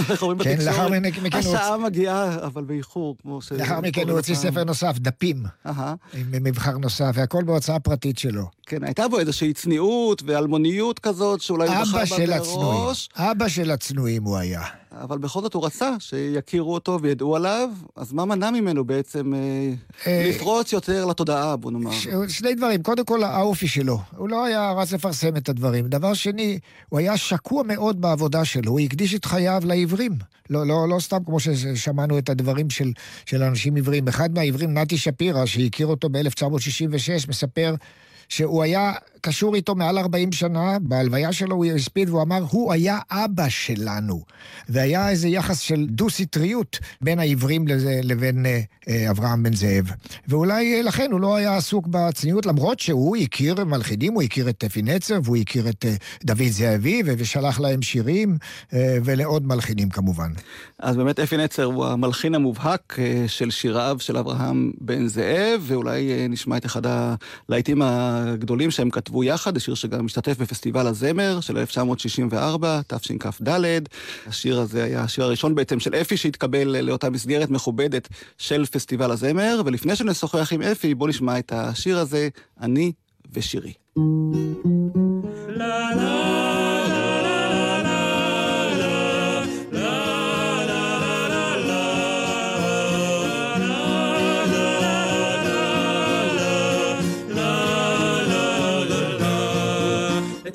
איך 0.10 0.22
אומרים 0.22 0.40
כן, 0.40 0.58
לאחר 0.66 0.90
בתקשורת? 0.90 0.92
מכן 1.24 1.38
הוא- 1.48 1.56
השעה 1.56 1.78
מגיעה, 1.78 2.36
אבל 2.46 2.64
באיחור, 2.64 3.16
כמו 3.22 3.42
ש... 3.42 3.52
לאחר 3.52 3.82
מכן 3.82 4.10
הוא 4.10 4.18
הוציא 4.18 4.36
ספר 4.36 4.64
נוסף, 4.64 4.96
דפים. 4.98 5.44
עם 5.66 6.32
מבחר 6.44 6.78
נוסף, 6.78 7.12
והכל 7.14 7.44
בהוצאה 7.44 7.80
פרטית 7.80 8.18
שלו. 8.18 8.44
כן, 8.66 8.84
הייתה 8.84 9.08
בו 9.08 9.20
איזושהי 9.20 9.54
צניעות 9.54 10.24
ואלמוניות 10.26 11.00
כזאת, 11.00 11.42
שאולי 11.42 11.68
הוא 11.68 11.76
בחר 11.76 11.98
בה 11.98 12.06
של 12.06 12.34
הצנועים. 12.34 12.82
מראש, 12.82 13.10
אבא 13.16 13.48
של 13.48 13.72
הצנועים 13.72 14.24
הוא 14.24 14.38
היה. 14.38 14.62
אבל 14.92 15.18
בכל 15.18 15.42
זאת 15.42 15.54
הוא 15.54 15.66
רצה 15.66 15.96
שיכירו 16.00 16.74
אותו 16.74 17.00
וידעו 17.02 17.36
עליו, 17.36 17.70
אז 17.96 18.14
מה 18.14 18.26
מנע 18.26 18.52
ממנו 18.52 18.86
בעצם 18.86 19.34
אה, 19.34 19.40
אה, 20.08 20.30
לפרוץ 20.30 20.74
יותר 20.74 21.06
לתודעה, 21.06 21.56
בוא 21.56 21.72
נאמר? 21.72 21.92
שני 22.28 22.56
דברים, 22.56 22.84
קודם 22.84 23.06
כל 23.06 23.24
האופי 23.24 23.68
שלו, 23.68 24.00
הוא 24.18 24.30
לא 24.30 24.46
היה 24.46 24.72
רץ 24.72 24.94
לפרסם 24.94 25.38
את 25.38 25.50
הדברים. 25.50 25.88
דבר 25.88 26.14
שני, 26.14 26.60
הוא 26.90 27.00
היה 27.00 27.18
שקוע 27.18 27.64
מאוד 27.64 28.02
בעבודה 28.02 28.46
שלו, 28.46 28.72
הוא 28.72 28.80
הקדיש 28.80 29.16
את 29.16 29.26
חייו 29.26 29.62
לעיוורים. 29.66 30.12
לא, 30.50 30.68
לא, 30.68 30.90
לא 30.90 31.00
סתם 31.00 31.24
כמו 31.26 31.40
ששמענו 31.40 32.18
את 32.18 32.30
הדברים 32.30 32.70
של, 32.70 32.92
של 33.26 33.44
אנשים 33.44 33.76
עיוורים. 33.76 34.08
אחד 34.08 34.34
מהעיוורים, 34.34 34.74
נתי 34.78 34.98
שפירא, 34.98 35.46
שהכיר 35.46 35.88
אותו 35.88 36.10
ב-1966, 36.10 37.30
מספר 37.30 37.76
שהוא 38.30 38.64
היה 38.64 38.94
קשור 39.22 39.56
איתו 39.56 39.76
מעל 39.76 39.98
40 39.98 40.32
שנה, 40.32 40.78
בהלוויה 40.82 41.34
שלו 41.34 41.56
הוא 41.56 41.66
הספיד 41.66 42.10
והוא 42.10 42.22
אמר, 42.22 42.44
הוא 42.50 42.74
היה 42.74 43.00
אבא 43.12 43.50
שלנו. 43.50 44.22
והיה 44.70 45.10
איזה 45.10 45.28
יחס 45.28 45.60
של 45.60 45.86
דו-סטריות 45.90 46.80
בין 47.02 47.20
העברים 47.20 47.68
לזה, 47.68 48.00
לבין 48.04 48.46
אה, 48.46 48.62
אה, 48.90 49.10
אברהם 49.10 49.44
בן 49.44 49.54
זאב. 49.54 49.92
ואולי 50.28 50.76
אה, 50.76 50.82
לכן 50.82 51.12
הוא 51.12 51.20
לא 51.20 51.36
היה 51.36 51.58
עסוק 51.58 51.88
בצניעות, 51.88 52.46
למרות 52.46 52.80
שהוא 52.80 53.18
הכיר 53.18 53.66
מלחינים, 53.66 54.14
הוא 54.14 54.22
הכיר 54.22 54.50
את 54.50 54.64
אפי 54.64 54.82
נצר, 54.82 55.20
והוא 55.24 55.38
הכיר 55.38 55.70
את 55.70 55.86
אה, 55.86 55.96
דוד 56.24 56.48
זאבי, 56.50 57.02
ושלח 57.06 57.60
להם 57.60 57.82
שירים, 57.82 58.38
אה, 58.74 58.98
ולעוד 59.04 59.48
מלחינים 59.48 59.90
כמובן. 59.90 60.32
אז 60.80 60.98
באמת 60.98 61.20
אפי 61.20 61.38
נצר 61.38 61.64
הוא 61.64 61.86
המלחין 61.86 62.36
המובהק 62.36 63.00
אה, 63.00 63.24
של 63.28 63.52
שיריו 63.52 63.98
של 64.00 64.18
אברהם 64.18 64.72
בן 64.82 65.08
זאב, 65.08 65.62
ואולי 65.62 66.28
נשמע 66.30 66.58
את 66.58 66.66
אחד 66.66 66.82
הלהיטים 66.86 67.82
הגדולים 67.82 68.72
שהם 68.72 68.90
כתבו. 68.90 69.11
כתבו 69.12 69.24
יחד, 69.24 69.58
השיר 69.58 69.76
שגם 69.76 70.06
משתתף 70.06 70.38
בפסטיבל 70.38 70.88
הזמר 70.88 71.40
של 71.42 71.58
1964, 71.58 72.82
תשכ"ד. 72.88 73.50
השיר 74.28 74.60
הזה 74.60 74.84
היה 74.84 75.02
השיר 75.02 75.24
הראשון 75.24 75.56
בעצם 75.56 75.80
של 75.80 75.96
אפי 75.96 76.18
שהתקבל 76.18 76.82
לאותה 76.82 77.10
מסגרת 77.10 77.50
מכובדת 77.50 78.08
של 78.38 78.66
פסטיבל 78.66 79.12
הזמר, 79.12 79.62
ולפני 79.66 79.96
שנשוחח 79.96 80.54
עם 80.54 80.62
אפי, 80.62 80.96
בואו 80.96 81.10
נשמע 81.10 81.40
את 81.40 81.52
השיר 81.56 81.98
הזה, 81.98 82.30
אני 82.62 82.92
ושירי. 83.34 83.74
La 85.58 86.51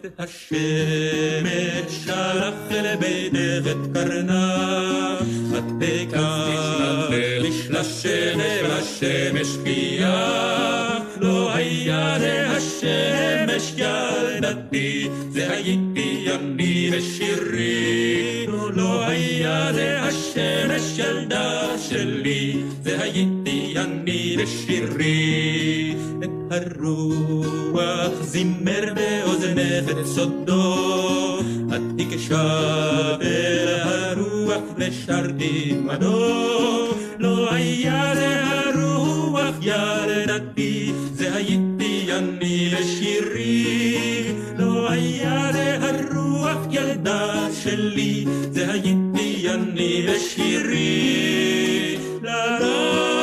la 0.05 0.25
השמש 0.25 1.93
שלח 2.05 2.55
אל 2.71 2.97
ביתך 2.97 3.71
את 3.71 3.95
קרנה, 3.95 5.19
מדבקה 5.51 6.47
משלשת 7.49 8.37
השמש 8.65 9.49
קייה, 9.65 10.99
לא 11.21 11.55
היה 11.55 12.17
זה 12.19 12.47
השמש 12.51 13.75
ילדתי, 13.77 15.09
זה 15.31 15.53
הייתי 15.53 16.27
אני 16.35 16.91
ושירי, 16.93 18.47
לא 18.49 19.07
היה 19.07 19.73
זה 19.73 20.01
השמש 20.01 20.99
ילדה 20.99 21.79
שלי, 21.79 22.63
זה 22.83 23.03
הייתי 23.03 23.56
אני 23.77 24.37
ושירי. 24.39 25.57
הרוח 26.51 28.23
זימר 28.23 28.95
באוזנך 28.95 29.91
את 29.91 30.07
סודו, 30.07 31.39
את 31.75 31.83
תקשב 31.99 33.19
אל 33.23 33.69
הרוח 33.83 34.63
ושרתי 34.77 35.75
מדו. 35.85 36.89
לא 37.19 37.53
היה 37.53 38.13
זה 38.15 38.45
הרוח 38.45 39.55
ילדתי, 39.61 40.93
זה 41.13 41.35
הייתי 41.35 42.09
אני 42.13 42.71
ושירי. 42.73 44.33
לא 44.59 44.91
היה 44.91 45.51
זה 45.53 45.79
הרוח 45.81 46.59
ילדה 46.71 47.47
שלי, 47.63 48.25
זה 48.51 48.73
הייתי 48.73 49.47
אני 49.51 50.07
ושירי. 50.09 51.97
לה 52.23 52.59
לה 52.61 53.16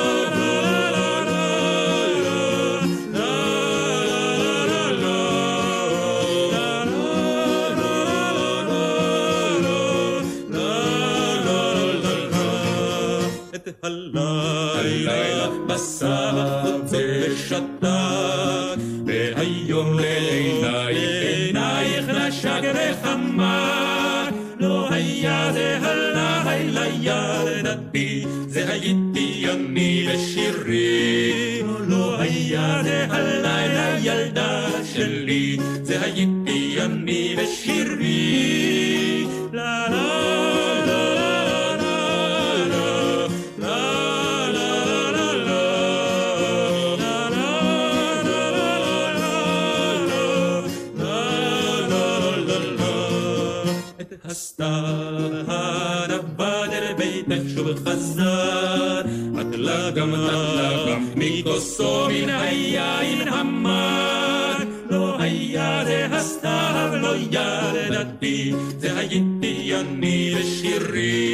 הלילה 13.93 15.47
בסך 15.67 16.65
ושתק, 16.91 18.79
והיום 19.05 19.99
לעינייך 19.99 21.23
עינייך 21.53 22.09
נשק 22.09 22.61
וחמק. 22.75 24.33
לא 24.59 24.89
היה 24.89 25.53
זה 25.53 25.79
הלילה 25.81 26.87
ילדתי, 27.01 28.25
זה 28.47 28.71
הייתי 28.71 29.45
אני 29.49 30.07
ושירי. 30.09 31.61
לא 31.87 32.19
היה 32.19 32.81
זה 32.83 33.05
הלילה 33.09 33.97
ילדה 34.03 34.69
שלי, 34.93 35.57
זה 35.83 36.01
הייתי 36.01 36.77
אני 36.81 37.35
ושירי. 37.37 38.12
מכוסו 61.63 62.07
מן 62.09 62.29
היין 62.29 63.27
המר. 63.27 64.57
לא 64.89 65.21
היה 65.21 65.85
זה 65.85 66.05
הסתיו, 66.11 66.91
לא 67.01 67.15
ילדתי, 67.15 68.53
זה 68.77 68.97
הייתי 68.99 69.75
אני 69.75 70.35
ושירי. 70.37 71.32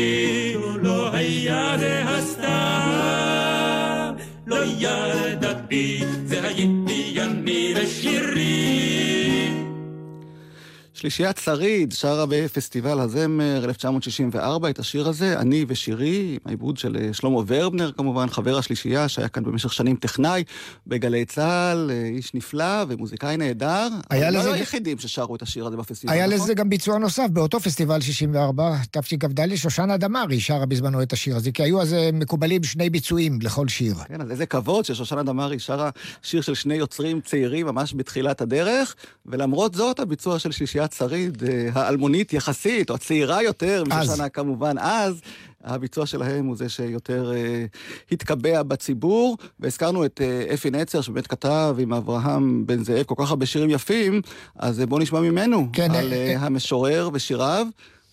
שלישיית 11.00 11.38
שריד 11.38 11.92
שרה 11.92 12.26
בפסטיבל 12.30 13.00
הזמר 13.00 13.64
1964 13.64 14.70
את 14.70 14.80
השיר 14.80 15.08
הזה, 15.08 15.40
אני 15.40 15.66
ושירי, 15.68 16.18
עם 16.32 16.38
העיבוד 16.46 16.78
של 16.78 16.98
אה, 17.02 17.14
שלמה 17.14 17.40
ורבנר 17.48 17.92
כמובן, 17.92 18.30
חבר 18.30 18.58
השלישייה 18.58 19.08
שהיה 19.10 19.28
כאן 19.28 19.44
במשך 19.44 19.74
שנים 19.74 19.96
טכנאי 19.96 20.44
בגלי 20.88 21.26
צה"ל, 21.26 21.92
אה, 21.94 22.06
איש 22.06 22.34
נפלא 22.34 22.84
ומוזיקאי 22.88 23.38
נהדר. 23.38 23.88
היה 24.10 24.30
לזה... 24.30 24.40
לזה- 24.40 24.50
לא 24.50 24.54
היחידים 24.54 25.00
ששרו 25.00 25.36
את 25.36 25.42
השיר 25.42 25.66
הזה 25.68 25.78
בפסטיבל, 25.78 26.14
היה 26.14 26.28
נכון? 26.28 26.40
לזה 26.40 26.54
גם 26.54 26.70
ביצוע 26.70 26.98
נוסף 26.98 27.28
באותו 27.34 27.60
פסטיבל 27.60 28.02
64, 28.02 28.76
תשכ"ד, 28.92 29.56
שושנה 29.56 29.98
דמארי 29.98 30.40
שרה 30.40 30.66
בזמנו 30.66 31.02
את 31.02 31.14
השיר 31.14 31.36
הזה, 31.36 31.52
כי 31.52 31.64
היו 31.64 31.82
אז 31.82 31.94
אה, 31.94 32.10
מקובלים 32.14 32.64
שני 32.64 32.90
ביצועים 32.90 33.40
לכל 33.42 33.68
שיר. 33.68 33.96
כן, 34.08 34.22
אז 34.22 34.32
איזה 34.32 34.46
כבוד 34.46 34.86
ששושנה 34.86 35.24
דמארי 35.24 35.60
שרה 35.60 35.90
שיר 36.22 36.42
של 36.42 36.56
שני 36.56 36.74
יוצרים 36.76 37.22
צעירים 37.22 37.66
ממש 37.66 37.94
בתחילת 37.96 38.42
הדרך, 38.42 38.96
ולמרות 39.26 39.76
זאת 39.76 40.00
הביצוע 40.00 40.40
של 40.40 40.52
שלישיית 40.52 40.89
שריד, 40.94 41.44
אה, 41.44 41.70
האלמונית 41.74 42.34
יחסית, 42.34 42.90
או 42.90 42.96
הצעירה 42.96 43.44
יותר, 43.44 43.84
אז. 43.92 44.08
משושנה 44.08 44.30
כמובן 44.30 44.76
אז, 44.80 45.22
הביצוע 45.64 46.06
שלהם 46.06 46.46
הוא 46.46 46.56
זה 46.56 46.70
שיותר 46.70 47.32
אה, 47.36 47.66
התקבע 48.12 48.64
בציבור, 48.64 49.38
והזכרנו 49.60 50.06
את 50.06 50.22
אה, 50.22 50.54
אפי 50.54 50.72
נצר, 50.72 51.02
שבאמת 51.02 51.28
כתב 51.28 51.76
עם 51.80 51.94
אברהם 51.94 52.66
בן 52.66 52.78
זאב 52.78 53.04
כל 53.04 53.16
כך 53.18 53.30
הרבה 53.30 53.46
שירים 53.46 53.70
יפים, 53.70 54.22
אז 54.60 54.82
אה, 54.82 54.86
בואו 54.86 55.02
נשמע 55.02 55.20
ממנו 55.20 55.68
כן, 55.74 55.92
על 55.92 56.14
אה, 56.14 56.34
אה, 56.34 56.46
המשורר 56.46 57.10
ושיריו. 57.14 57.68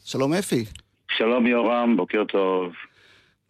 שלום 0.05 0.33
אפי. 0.33 0.65
שלום 1.17 1.47
יורם, 1.47 1.97
בוקר 1.97 2.25
טוב. 2.25 2.73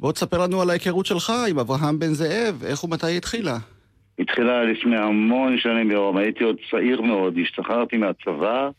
בוא 0.00 0.12
תספר 0.12 0.38
לנו 0.38 0.62
על 0.62 0.70
ההיכרות 0.70 1.06
שלך 1.06 1.32
עם 1.50 1.58
אברהם 1.58 1.98
בן 1.98 2.12
זאב, 2.12 2.64
איך 2.64 2.84
ומתי 2.84 3.06
היא 3.06 3.16
התחילה. 3.16 3.56
התחילה 4.18 4.64
לפני 4.64 4.96
המון 4.96 5.58
שנים 5.58 5.90
יורם, 5.90 6.16
הייתי 6.16 6.44
עוד 6.44 6.56
צעיר 6.70 7.00
מאוד, 7.00 7.34
השתחררתי 7.42 7.96
מהצבא 7.96 8.70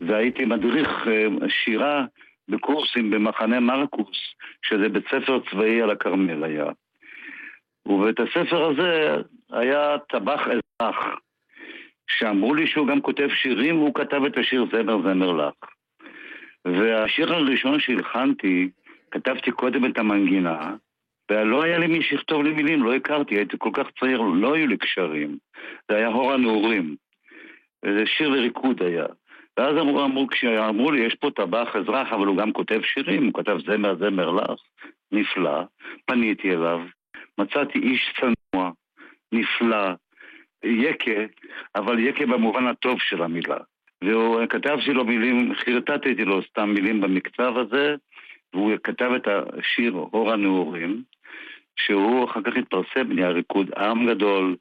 והייתי 0.00 0.44
מדריך 0.44 0.88
אה, 1.08 1.48
שירה 1.48 2.04
בקורסים 2.48 3.10
במחנה 3.10 3.60
מרקוס, 3.60 4.18
שזה 4.62 4.88
בית 4.88 5.04
ספר 5.06 5.40
צבאי 5.50 5.82
על 5.82 5.90
הכרמל 5.90 6.44
היה. 6.44 6.66
ובבית 7.86 8.20
הספר 8.20 8.64
הזה 8.64 9.16
היה 9.50 9.96
טבח 10.08 10.40
אזרח, 10.40 10.96
שאמרו 12.06 12.54
לי 12.54 12.66
שהוא 12.66 12.86
גם 12.86 13.00
כותב 13.00 13.28
שירים, 13.42 13.78
והוא 13.78 13.94
כתב 13.94 14.24
את 14.24 14.38
השיר 14.38 14.66
זמר 14.72 15.02
זמר 15.02 15.32
לך. 15.32 15.54
והשיר 16.64 17.34
הראשון 17.34 17.80
שהלחנתי, 17.80 18.70
כתבתי 19.10 19.50
קודם 19.50 19.84
את 19.84 19.98
המנגינה, 19.98 20.74
ולא 21.30 21.62
היה 21.62 21.78
לי 21.78 21.86
מי 21.86 22.02
שיכתוב 22.02 22.42
לי 22.42 22.52
מילים, 22.52 22.82
לא 22.82 22.94
הכרתי, 22.94 23.34
הייתי 23.34 23.56
כל 23.58 23.70
כך 23.72 23.86
צעיר, 24.00 24.20
לא 24.20 24.54
היו 24.54 24.66
לי 24.66 24.76
קשרים. 24.76 25.38
זה 25.90 25.96
היה 25.96 26.08
הור 26.08 26.32
הנעורים. 26.32 26.96
וזה 27.84 28.06
שיר 28.06 28.28
לריקוד 28.28 28.82
היה. 28.82 29.06
ואז 29.60 29.76
אמרו, 29.76 30.04
אמרו, 30.04 30.26
כשאמרו 30.26 30.90
לי, 30.90 31.00
יש 31.00 31.14
פה 31.14 31.30
טבח 31.30 31.76
אזרח, 31.76 32.12
אבל 32.12 32.26
הוא 32.26 32.36
גם 32.36 32.52
כותב 32.52 32.80
שירים, 32.82 33.24
הוא 33.24 33.34
כתב 33.34 33.58
זמר 33.66 33.94
זמר 33.94 34.30
לך, 34.30 34.60
נפלא. 35.12 35.62
פניתי 36.06 36.50
אליו, 36.50 36.80
מצאתי 37.38 37.78
איש 37.78 38.14
צנוע, 38.20 38.70
נפלא, 39.32 39.86
יקה, 40.64 41.20
אבל 41.74 41.98
יקה 41.98 42.26
במובן 42.26 42.66
הטוב 42.66 43.00
של 43.00 43.22
המילה. 43.22 43.56
וכתבתי 44.04 44.92
לו 44.92 45.04
מילים, 45.04 45.54
חרטטתי 45.54 46.24
לו 46.24 46.42
סתם 46.42 46.70
מילים 46.70 47.00
במקצב 47.00 47.56
הזה, 47.56 47.94
והוא 48.54 48.72
כתב 48.84 49.10
את 49.16 49.28
השיר 49.28 49.92
אור 49.92 50.32
הנעורים, 50.32 51.02
שהוא 51.76 52.24
אחר 52.24 52.42
כך 52.42 52.56
התפרסם, 52.56 53.12
נהיה 53.12 53.28
ריקוד 53.28 53.70
עם 53.76 54.10
גדול. 54.10 54.56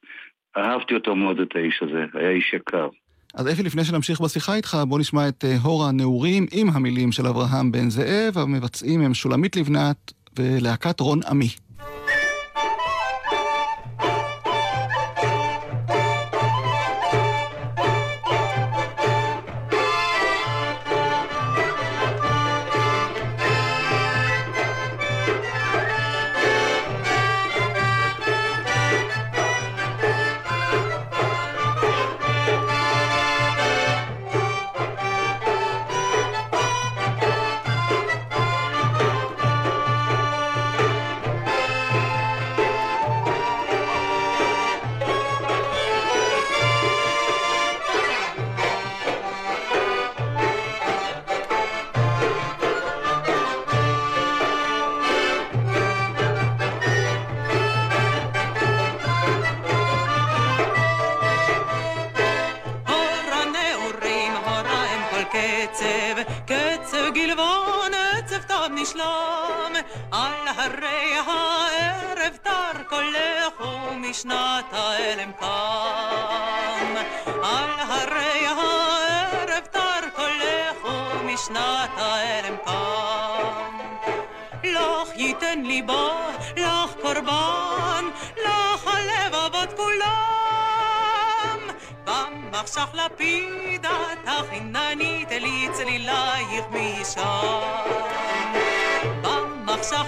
אהבתי 0.57 0.93
אותו 0.93 1.15
מאוד, 1.15 1.39
את 1.39 1.55
האיש 1.55 1.83
הזה, 1.83 2.05
היה 2.13 2.29
איש 2.29 2.53
יקר. 2.53 2.89
אז 3.33 3.47
אפי, 3.47 3.63
לפני 3.63 3.85
שנמשיך 3.85 4.21
בשיחה 4.21 4.55
איתך, 4.55 4.77
בוא 4.87 4.99
נשמע 4.99 5.27
את 5.27 5.45
אה, 5.45 5.57
הור 5.61 5.85
הנעורים 5.85 6.45
עם 6.51 6.69
המילים 6.69 7.11
של 7.11 7.27
אברהם 7.27 7.71
בן 7.71 7.89
זאב, 7.89 8.37
המבצעים 8.37 9.01
הם 9.01 9.13
שולמית 9.13 9.55
לבנת 9.55 10.13
ולהקת 10.39 10.99
רון 10.99 11.19
עמי. 11.27 11.49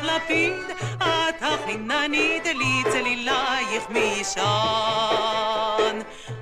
לפיד 0.03 0.63
התחיננית 0.99 2.45
אלי 2.45 2.83
צלילייך 2.91 3.89
משם. 3.89 4.41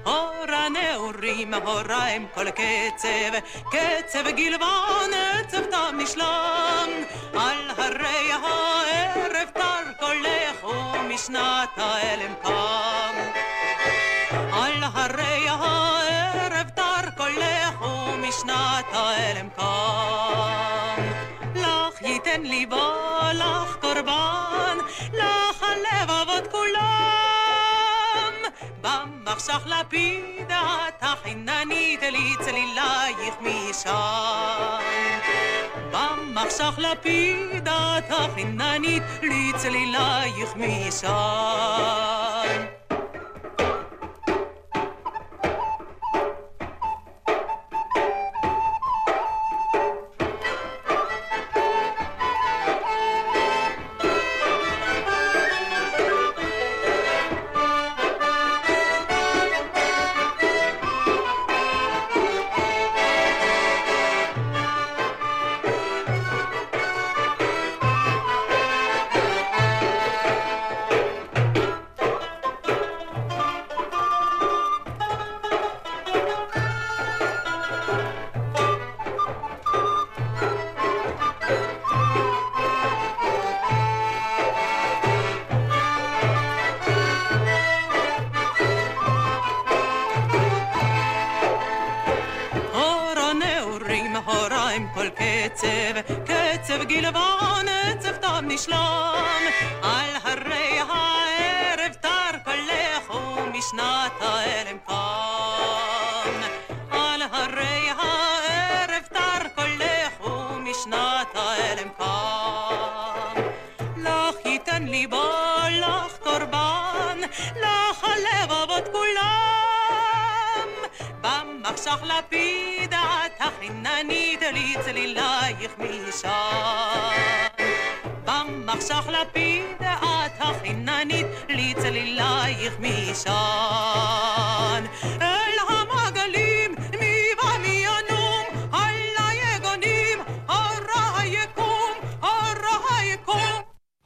אור 0.05 0.45
הנעורים, 0.47 1.53
הורה 1.53 2.07
הם 2.07 2.25
כל 2.33 2.51
קצב, 2.51 3.39
קצב 3.71 4.27
גלבן, 4.27 5.11
עצב 5.33 5.65
תם 5.71 5.97
נשלם. 5.97 6.89
על 7.33 7.69
הרי 7.77 8.31
הערב 8.31 9.49
תר 9.53 9.91
קולך 9.99 10.63
ומשנת 10.63 11.69
האלם 11.77 12.33
קם. 12.43 13.15
על 14.53 14.83
הרי 14.83 15.49
הערב 15.49 16.69
תר 16.75 17.09
קולך 17.17 17.81
ומשנת 17.81 18.85
האלם 18.93 19.49
קם. 19.49 20.59
לך 21.55 22.01
ייתן 22.01 22.41
ליבו, 22.41 23.18
קורבן, 24.05 24.77
לך 25.13 25.63
הלבבות 25.63 26.51
כולם. 26.51 28.33
במחשך 28.81 29.61
לפיד 29.65 30.49
התחיננית 30.49 32.03
אלי 32.03 32.35
צלילייך 32.39 33.35
משם. 33.41 34.79
במחשך 35.91 36.73
לפיד 36.77 37.67
התחיננית 37.71 39.03
לי 39.21 39.51
צלילייך 39.57 40.55
משם. 40.55 41.09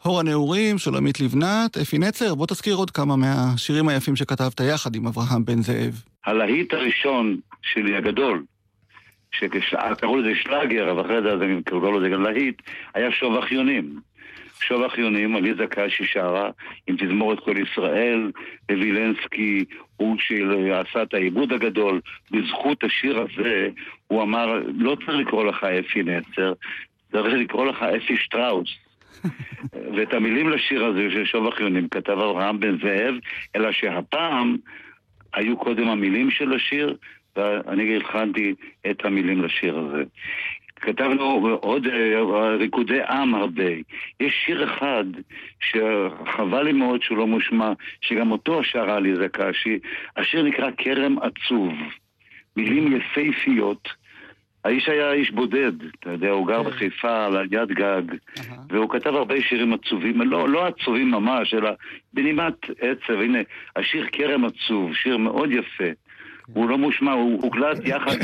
הור 0.03 0.19
הנעורים, 0.19 0.77
שולמית 0.77 1.19
לבנת, 1.19 1.77
אפי 1.77 1.97
נצר, 1.97 2.35
בוא 2.35 2.47
תזכיר 2.47 2.75
עוד 2.75 2.91
כמה 2.91 3.15
מהשירים 3.15 3.87
היפים 3.87 4.15
שכתבת 4.15 4.59
יחד 4.59 4.95
עם 4.95 5.07
אברהם 5.07 5.45
בן 5.45 5.61
זאב. 5.61 6.03
הלהיט 6.25 6.73
הראשון 6.73 7.37
שלי 7.61 7.95
הגדול, 7.95 8.43
שקראו 9.31 10.17
לזה 10.17 10.31
שלאגר, 10.43 10.91
אבל 10.91 11.01
אחרי 11.01 11.21
זה 11.21 11.45
הם 11.45 11.61
קראו 11.65 11.99
לזה 11.99 12.09
גם 12.09 12.23
להיט, 12.23 12.61
היה 12.93 13.11
שוב 13.11 13.37
אחיונים. 13.37 13.99
שוב 14.67 14.83
אחיונים, 14.83 15.35
עליזה 15.35 15.67
קשי 15.67 16.05
שרה 16.05 16.49
עם 16.87 16.95
תזמורת 16.97 17.39
כל 17.39 17.55
ישראל, 17.57 18.31
ווילנסקי 18.71 19.65
הוא 19.97 20.17
שעשה 20.19 21.03
את 21.03 21.13
העיבוד 21.13 21.53
הגדול. 21.53 22.01
בזכות 22.31 22.83
השיר 22.83 23.19
הזה 23.19 23.69
הוא 24.07 24.23
אמר, 24.23 24.59
לא 24.77 24.95
צריך 24.95 25.17
לקרוא 25.17 25.45
לך 25.45 25.63
אפי 25.63 26.03
נצר, 26.03 26.53
צריך 27.11 27.33
לקרוא 27.33 27.65
לך 27.65 27.83
אפי 27.83 28.17
שטראוס. 28.17 28.69
ואת 29.95 30.13
המילים 30.13 30.49
לשיר 30.49 30.85
הזה 30.85 31.07
של 31.11 31.25
שוב 31.25 31.47
אחיונים 31.47 31.89
כתב 31.89 32.11
אברהם 32.11 32.59
בן 32.59 32.77
זאב, 32.77 33.15
אלא 33.55 33.71
שהפעם 33.71 34.57
היו 35.33 35.57
קודם 35.57 35.87
המילים 35.87 36.31
של 36.31 36.53
השיר, 36.53 36.97
ואני 37.35 37.95
הלחנתי 37.95 38.53
את 38.89 39.05
המילים 39.05 39.41
לשיר 39.43 39.77
הזה. 39.77 40.03
כתבנו 40.75 41.57
עוד 41.61 41.87
אה, 41.87 42.55
ריקודי 42.55 43.01
עם 43.09 43.35
הרבה. 43.35 43.69
יש 44.19 44.33
שיר 44.45 44.63
אחד 44.63 45.03
שחבל 45.59 46.63
לי 46.63 46.71
מאוד 46.71 47.01
שהוא 47.01 47.17
לא 47.17 47.27
מושמע, 47.27 47.73
שגם 48.01 48.31
אותו 48.31 48.63
שרה 48.63 48.95
עליזה 48.95 49.27
קשי. 49.29 49.79
השיר 50.17 50.43
נקרא 50.43 50.69
כרם 50.77 51.15
עצוב. 51.19 51.73
מילים 52.55 52.97
יפהפיות. 52.97 54.02
האיש 54.63 54.89
היה 54.89 55.11
איש 55.11 55.31
בודד, 55.31 55.71
אתה 55.99 56.09
יודע, 56.09 56.29
הוא 56.29 56.47
גר 56.47 56.63
בחיפה 56.63 57.25
על 57.25 57.47
יד 57.51 57.71
גג, 57.71 58.01
והוא 58.69 58.89
כתב 58.89 59.15
הרבה 59.15 59.41
שירים 59.41 59.73
עצובים, 59.73 60.21
לא, 60.21 60.49
לא 60.49 60.67
עצובים 60.67 61.11
ממש, 61.11 61.53
אלא 61.53 61.69
בנימת 62.13 62.53
עצב. 62.79 63.13
הנה, 63.13 63.39
השיר 63.75 64.07
כרם 64.11 64.45
עצוב, 64.45 64.95
שיר 64.95 65.17
מאוד 65.17 65.51
יפה. 65.51 65.89
הוא 66.53 66.69
לא 66.69 66.77
מושמע, 66.77 67.11
הוא 67.11 67.41
הוקלט 67.41 67.77
יחד 67.95 68.17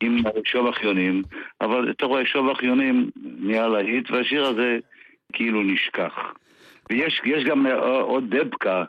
עם 0.00 0.16
שוב 0.44 0.66
אחיונים, 0.66 1.22
אבל 1.60 1.90
אתה 1.90 2.06
רואה, 2.06 2.26
שוב 2.26 2.48
אחיונים 2.48 3.10
נהיה 3.16 3.68
להיט, 3.68 4.10
והשיר 4.10 4.44
הזה 4.44 4.78
כאילו 5.32 5.62
נשכח. 5.62 6.14
ויש 6.90 7.20
יש 7.24 7.44
גם 7.44 7.66
עוד 8.00 8.36
דבקה, 8.36 8.84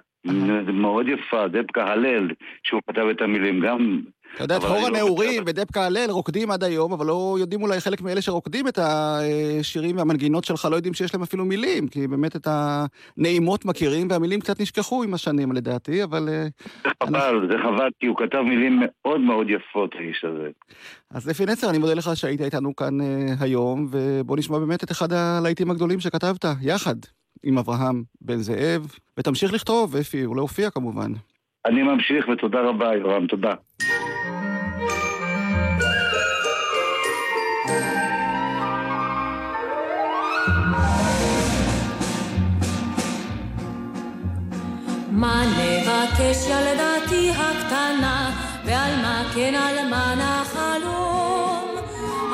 מאוד 0.73 1.07
יפה, 1.07 1.47
דבקה 1.47 1.91
הלל, 1.91 2.29
שהוא 2.63 2.81
כתב 2.87 3.05
את 3.11 3.21
המילים, 3.21 3.59
גם... 3.59 4.01
אתה 4.35 4.43
יודע, 4.43 4.57
את 4.57 4.63
אני 4.63 4.81
לא 4.81 4.87
הנעורים 4.87 5.43
ודבקה 5.45 5.85
הלל 5.85 6.09
רוקדים 6.09 6.51
עד 6.51 6.63
היום, 6.63 6.93
אבל 6.93 7.05
לא 7.05 7.35
יודעים 7.39 7.61
אולי 7.61 7.79
חלק 7.79 8.01
מאלה 8.01 8.21
שרוקדים 8.21 8.67
את 8.67 8.79
השירים 8.81 9.97
והמנגינות 9.97 10.43
שלך, 10.43 10.67
לא 10.71 10.75
יודעים 10.75 10.93
שיש 10.93 11.13
להם 11.13 11.23
אפילו 11.23 11.45
מילים, 11.45 11.87
כי 11.87 12.07
באמת 12.07 12.35
את 12.35 12.47
הנעימות 12.47 13.65
מכירים, 13.65 14.07
והמילים 14.09 14.39
קצת 14.39 14.61
נשכחו 14.61 15.03
עם 15.03 15.13
השנים 15.13 15.51
לדעתי, 15.51 16.03
אבל... 16.03 16.29
אה, 16.29 16.47
זה 16.83 16.89
חבל, 17.03 17.47
זה 17.51 17.57
חבל, 17.63 17.89
כי 17.99 18.07
הוא 18.07 18.17
כתב 18.17 18.41
מילים 18.41 18.79
מאוד 18.81 19.19
מאוד 19.19 19.47
יפות, 19.49 19.95
האיש 19.95 20.25
הזה. 20.25 20.49
אז 21.11 21.31
אפי 21.31 21.45
נצר, 21.45 21.69
אני 21.69 21.77
מודה 21.77 21.93
לך 21.93 22.09
שהיית 22.15 22.41
איתנו 22.41 22.75
כאן 22.75 23.01
אה, 23.01 23.33
היום, 23.39 23.87
ובוא 23.91 24.37
נשמע 24.37 24.59
באמת 24.59 24.83
את 24.83 24.91
אחד 24.91 25.13
הלהיטים 25.13 25.71
הגדולים 25.71 25.99
שכתבת, 25.99 26.45
יחד 26.61 26.95
עם 27.43 27.57
אברהם 27.57 28.03
בן 28.21 28.37
זאב, 28.37 28.87
ותמשיך 29.17 29.53
לכתוב, 29.53 29.95
אפי, 29.95 30.25
ולהופיע 30.25 30.69
כמובן. 30.69 31.11
אני 31.65 31.83
ממשיך, 31.83 32.27
ותודה 32.27 32.61
רבה, 32.61 32.95
יורם, 32.95 33.27
תודה. 33.27 33.53
מה 45.23 45.43
נבקש 45.45 46.37
ילדתי 46.47 47.31
הקטנה, 47.31 48.31
ועל 48.65 48.95
מה 49.01 49.23
כן 49.35 49.55
על 49.55 49.87
מה 49.89 50.15
נחלום? 50.15 51.75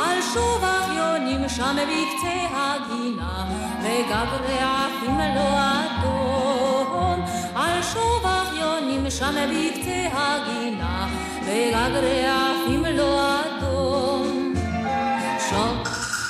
על 0.02 0.22
שוב 0.34 0.64
אחיונים 0.64 1.50
שם 1.50 1.76
בקצה 1.76 2.56
הגינה, 2.56 3.46
וגג 3.82 4.28
רעפים 4.50 5.20
לא 5.36 5.60
אדום. 5.60 7.26
על 7.56 7.82
שוב 7.94 8.26
אחיונים 8.26 9.10
שם 9.10 9.36
בקצה 9.36 10.08
הגינה, 10.14 11.08
וגג 11.42 11.92
רעפים 12.26 12.86
לא 12.86 13.40
אדום. 13.40 14.54
שוב, 15.50 15.78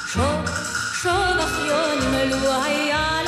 שוב, 0.08 0.46
שוב 1.02 1.38
אחיונים 1.40 2.30
לו 2.30 2.64
היה 2.64 3.19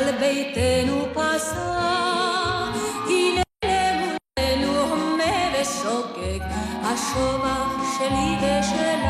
על 0.00 0.16
ביתנו 0.20 1.06
פסע. 1.14 1.80
הנה 3.06 3.42
למולנו 3.64 4.80
הומה 4.80 5.60
ושוקק, 5.60 6.42
השובח 6.82 7.98
שלי 7.98 8.36
ושלך. 8.36 9.06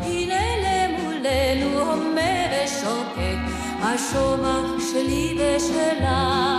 הנה 0.00 0.42
למולנו 0.64 1.80
הומה 1.80 2.32
ושוקק, 2.52 3.38
השובח 3.82 4.92
שלי 4.92 5.38
ושלך. 5.38 6.49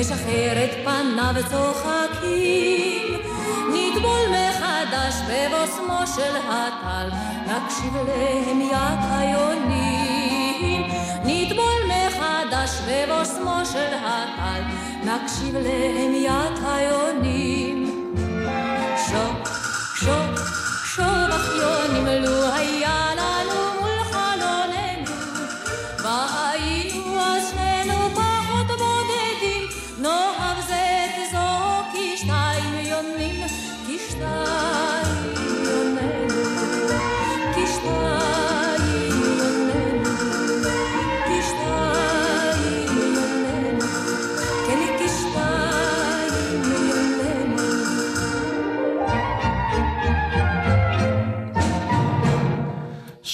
הדל, 0.00 0.14
נשחרר 0.14 0.64
את 0.64 0.70
פניו 0.84 1.34
צוחקים. 1.50 3.14
נטבול 3.68 4.20
מחדש 4.30 5.14
בבוסמו 5.28 6.06
של 6.16 6.36
הטל, 6.36 7.08
נקשיב 7.46 7.94
להמיית 8.08 9.00
היונים. 9.10 10.82
נטבול 11.24 11.82
מחדש 11.86 12.70
בבוסמו 12.88 13.60
של 13.72 13.94
הטל, 13.94 14.62
נקשיב 15.04 15.56
להמיית 15.56 16.58
היונים. 16.64 18.14
שוק, 19.08 19.48
שוק, 19.94 20.46
שוב 20.84 21.30
אחיונים, 21.30 22.06
לו 22.06 22.39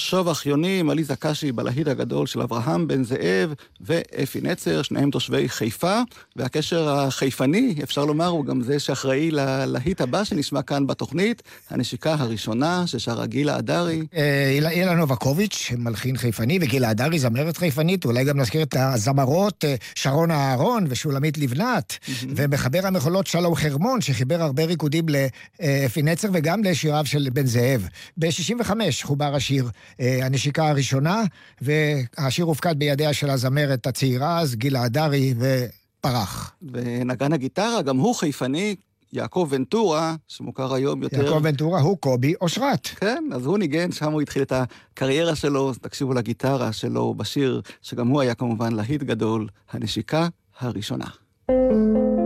שוב 0.09 0.27
אחיונים, 0.29 0.89
עליזה 0.89 1.15
קשי 1.15 1.51
בלהיט 1.51 1.87
הגדול 1.87 2.27
של 2.27 2.41
אברהם 2.41 2.87
בן 2.87 3.03
זאב 3.03 3.53
ואפי 3.81 4.41
נצר, 4.41 4.81
שניהם 4.81 5.11
תושבי 5.11 5.49
חיפה, 5.49 6.01
והקשר 6.35 6.89
החיפני, 6.89 7.75
אפשר 7.83 8.05
לומר, 8.05 8.25
הוא 8.27 8.45
גם 8.45 8.61
זה 8.61 8.79
שאחראי 8.79 9.31
ללהיט 9.31 10.01
הבא 10.01 10.23
שנשמע 10.23 10.61
כאן 10.61 10.87
בתוכנית, 10.87 11.43
הנשיקה 11.69 12.15
הראשונה 12.19 12.87
ששרה 12.87 13.25
גילה 13.25 13.55
הדרי. 13.55 14.01
אה, 14.15 14.49
איל- 14.49 14.67
אילן 14.67 14.97
נובקוביץ', 14.97 15.71
מלחין 15.77 16.17
חיפני, 16.17 16.59
וגילה 16.61 16.89
הדרי, 16.89 17.19
זמרת 17.19 17.57
חיפנית, 17.57 18.05
אולי 18.05 18.23
גם 18.23 18.39
נזכיר 18.39 18.61
את 18.63 18.75
הזמרות 18.79 19.65
אה, 19.65 19.75
שרון 19.95 20.31
אהרון 20.31 20.85
ושולמית 20.89 21.37
לבנת, 21.37 21.97
ומחבר 22.35 22.79
המחולות 22.87 23.27
שלום 23.27 23.55
חרמון, 23.55 24.01
שחיבר 24.01 24.41
הרבה 24.41 24.65
ריקודים 24.65 25.05
לאפי 25.09 26.01
נצר 26.01 26.27
וגם 26.33 26.63
לשיריו 26.63 27.05
של 27.05 27.27
בן 27.33 27.45
זאב. 27.45 27.87
ב-65 28.17 28.71
חובר 29.03 29.35
השיר 29.35 29.69
הנשיקה 29.99 30.69
הראשונה, 30.69 31.23
והשיר 31.61 32.45
הופקד 32.45 32.79
בידיה 32.79 33.13
של 33.13 33.29
הזמרת 33.29 33.87
הצעירה 33.87 34.39
אז, 34.39 34.55
גילה 34.55 34.83
הדרי, 34.83 35.33
ופרח. 35.37 36.55
ונגן 36.71 37.33
הגיטרה, 37.33 37.81
גם 37.81 37.97
הוא 37.97 38.15
חיפני, 38.15 38.75
יעקב 39.13 39.47
ונטורה, 39.49 40.15
שמוכר 40.27 40.73
היום 40.73 41.03
יותר... 41.03 41.23
יעקב 41.23 41.39
ונטורה 41.43 41.81
הוא 41.81 41.97
קובי 41.97 42.33
אושרת. 42.41 42.87
כן, 42.87 43.23
אז 43.33 43.45
הוא 43.45 43.57
ניגן, 43.57 43.91
שם 43.91 44.11
הוא 44.11 44.21
התחיל 44.21 44.41
את 44.41 44.53
הקריירה 44.55 45.35
שלו, 45.35 45.73
תקשיבו 45.73 46.13
לגיטרה 46.13 46.73
שלו 46.73 47.13
בשיר, 47.13 47.61
שגם 47.81 48.07
הוא 48.07 48.21
היה 48.21 48.35
כמובן 48.35 48.73
להיט 48.73 49.03
גדול, 49.03 49.47
הנשיקה 49.71 50.27
הראשונה. 50.59 51.07
שוב 51.51 52.16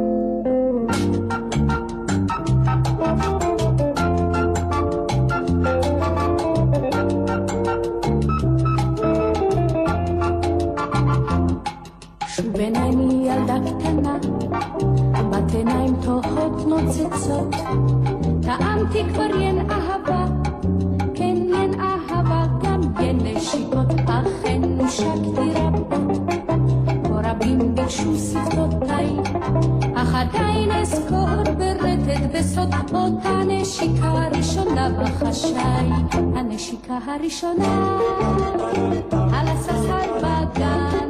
עדיין 30.33 30.71
אזכור 30.71 31.43
ברטט 31.57 32.21
בסוד 32.33 32.73
אותה 32.93 33.41
נשיקה 33.47 34.07
הראשונה 34.07 34.89
בחשאי. 34.89 35.89
הנשיקה 36.35 36.97
הראשונה 37.07 37.97
על 39.11 39.47
הספסל 39.47 40.09
בגן. 40.17 41.09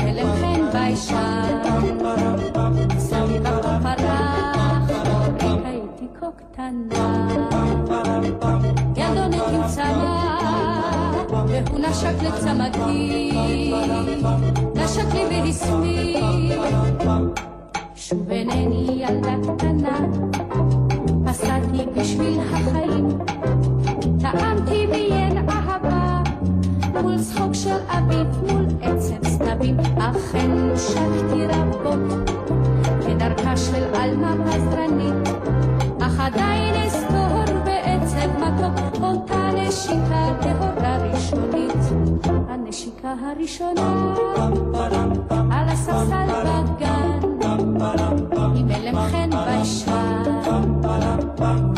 הלם 0.00 0.28
חן 0.40 0.60
ביישן, 0.72 1.58
סביב 2.98 3.46
הכל 3.46 3.68
פרח, 3.82 4.90
הייתי 5.64 6.06
כה 6.20 6.26
קטנה. 6.36 7.28
ילדונת 8.96 9.42
עם 9.52 9.68
צמא, 9.68 11.24
והוא 11.28 11.78
נשק 11.78 12.22
לצמתי, 12.22 13.32
נשק 14.74 15.14
לי 15.14 15.42
והסמיך. 15.42 16.43
שוב 18.14 18.30
אינני 18.30 19.04
ילדה 19.08 19.34
קטנה, 19.42 19.98
פסעתי 21.26 21.86
בשביל 21.96 22.40
החיים, 22.40 23.08
טעמתי 24.20 24.86
ביין 24.86 25.48
אהבה. 25.48 26.22
מול 27.02 27.18
צחוק 27.18 27.54
של 27.54 27.76
אביב, 27.88 28.26
מול 28.52 28.66
עצב 28.82 29.28
סתבים, 29.28 29.76
אכן 29.98 30.50
נשקתי 30.50 31.46
רבות, 31.48 32.30
כדרכה 33.06 33.56
של 33.56 33.84
עלמה 33.94 34.34
פזרנית, 34.46 35.28
אך 36.00 36.20
עדיין 36.20 36.74
אזכור 36.74 37.44
בעצב 37.64 38.28
מתוק, 38.38 39.02
אותה 39.02 39.50
נשיקה 39.54 40.34
טהורה 40.40 40.98
ראשונית. 40.98 41.74
הנשיקה 42.48 43.14
הראשונה, 43.20 44.14
על 45.50 45.68
הספסל 45.68 46.26
בגן, 46.44 47.33
עם 48.56 48.70
הלם 48.70 48.96
חן 49.10 49.30
ביישן, 49.30 50.22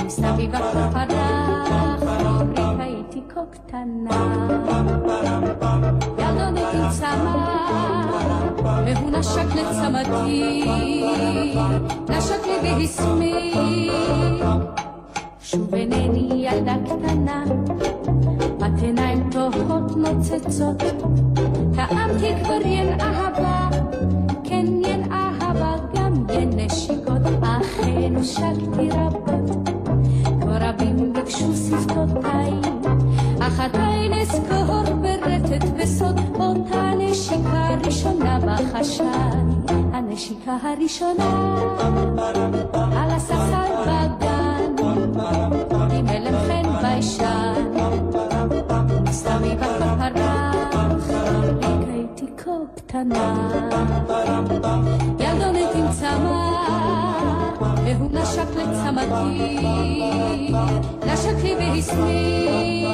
מסביב 0.06 0.54
הכל 0.54 0.78
פרח, 0.92 1.56
קטנה. 3.50 4.10
ילדונת 6.18 6.74
עם 6.74 6.90
צמא, 6.90 7.36
והוא 8.86 9.10
נשק 9.10 9.54
לצמתי, 9.54 10.64
נשק 12.08 12.46
לי 12.46 12.56
והסמיק. 12.62 13.56
שוב 15.40 15.74
אינני 15.74 16.28
ילדה 16.32 16.74
קטנה, 16.84 17.44
בת 18.58 18.82
עיניים 18.82 19.30
טובות 19.30 19.96
נוצצות, 19.96 20.82
טעמתי 21.74 22.32
כבר 22.44 22.66
ין 22.66 23.00
אהבה, 23.00 23.45
הושקתי 28.26 28.88
רבות. 28.90 29.68
כה 30.40 30.68
רבים 30.68 31.12
ביקשו 31.12 31.54
שפתותיי, 31.54 32.52
אך 33.40 33.60
עדיין 33.60 34.12
אזכור 34.12 34.82
ברטט 35.02 35.64
בסוד 35.78 36.20
אותה 36.34 36.90
נשיקה 36.98 37.68
ראשונה 37.84 38.38
בחשאי, 38.46 39.06
הנשיקה 39.92 40.56
הראשונה 40.62 41.54
על 42.72 43.10
הספסל 43.10 43.72
בגן, 43.86 44.84
עם 45.90 46.06
הלם 46.08 46.34
חן 46.46 46.82
ביישן, 46.82 47.64
מסתמי 49.02 49.56
בכל 49.56 50.12
פרח, 50.12 51.10
הייתי 51.88 52.26
כה 52.36 52.50
קטנה, 52.76 53.50
ילדונת 55.18 55.74
עם 55.74 55.90
צמא, 55.90 56.55
והוא 57.86 58.10
נשק 58.12 58.48
לצמתי, 58.56 59.52
נשק 61.06 61.42
לי 61.42 61.54
והסמיק. 61.54 62.86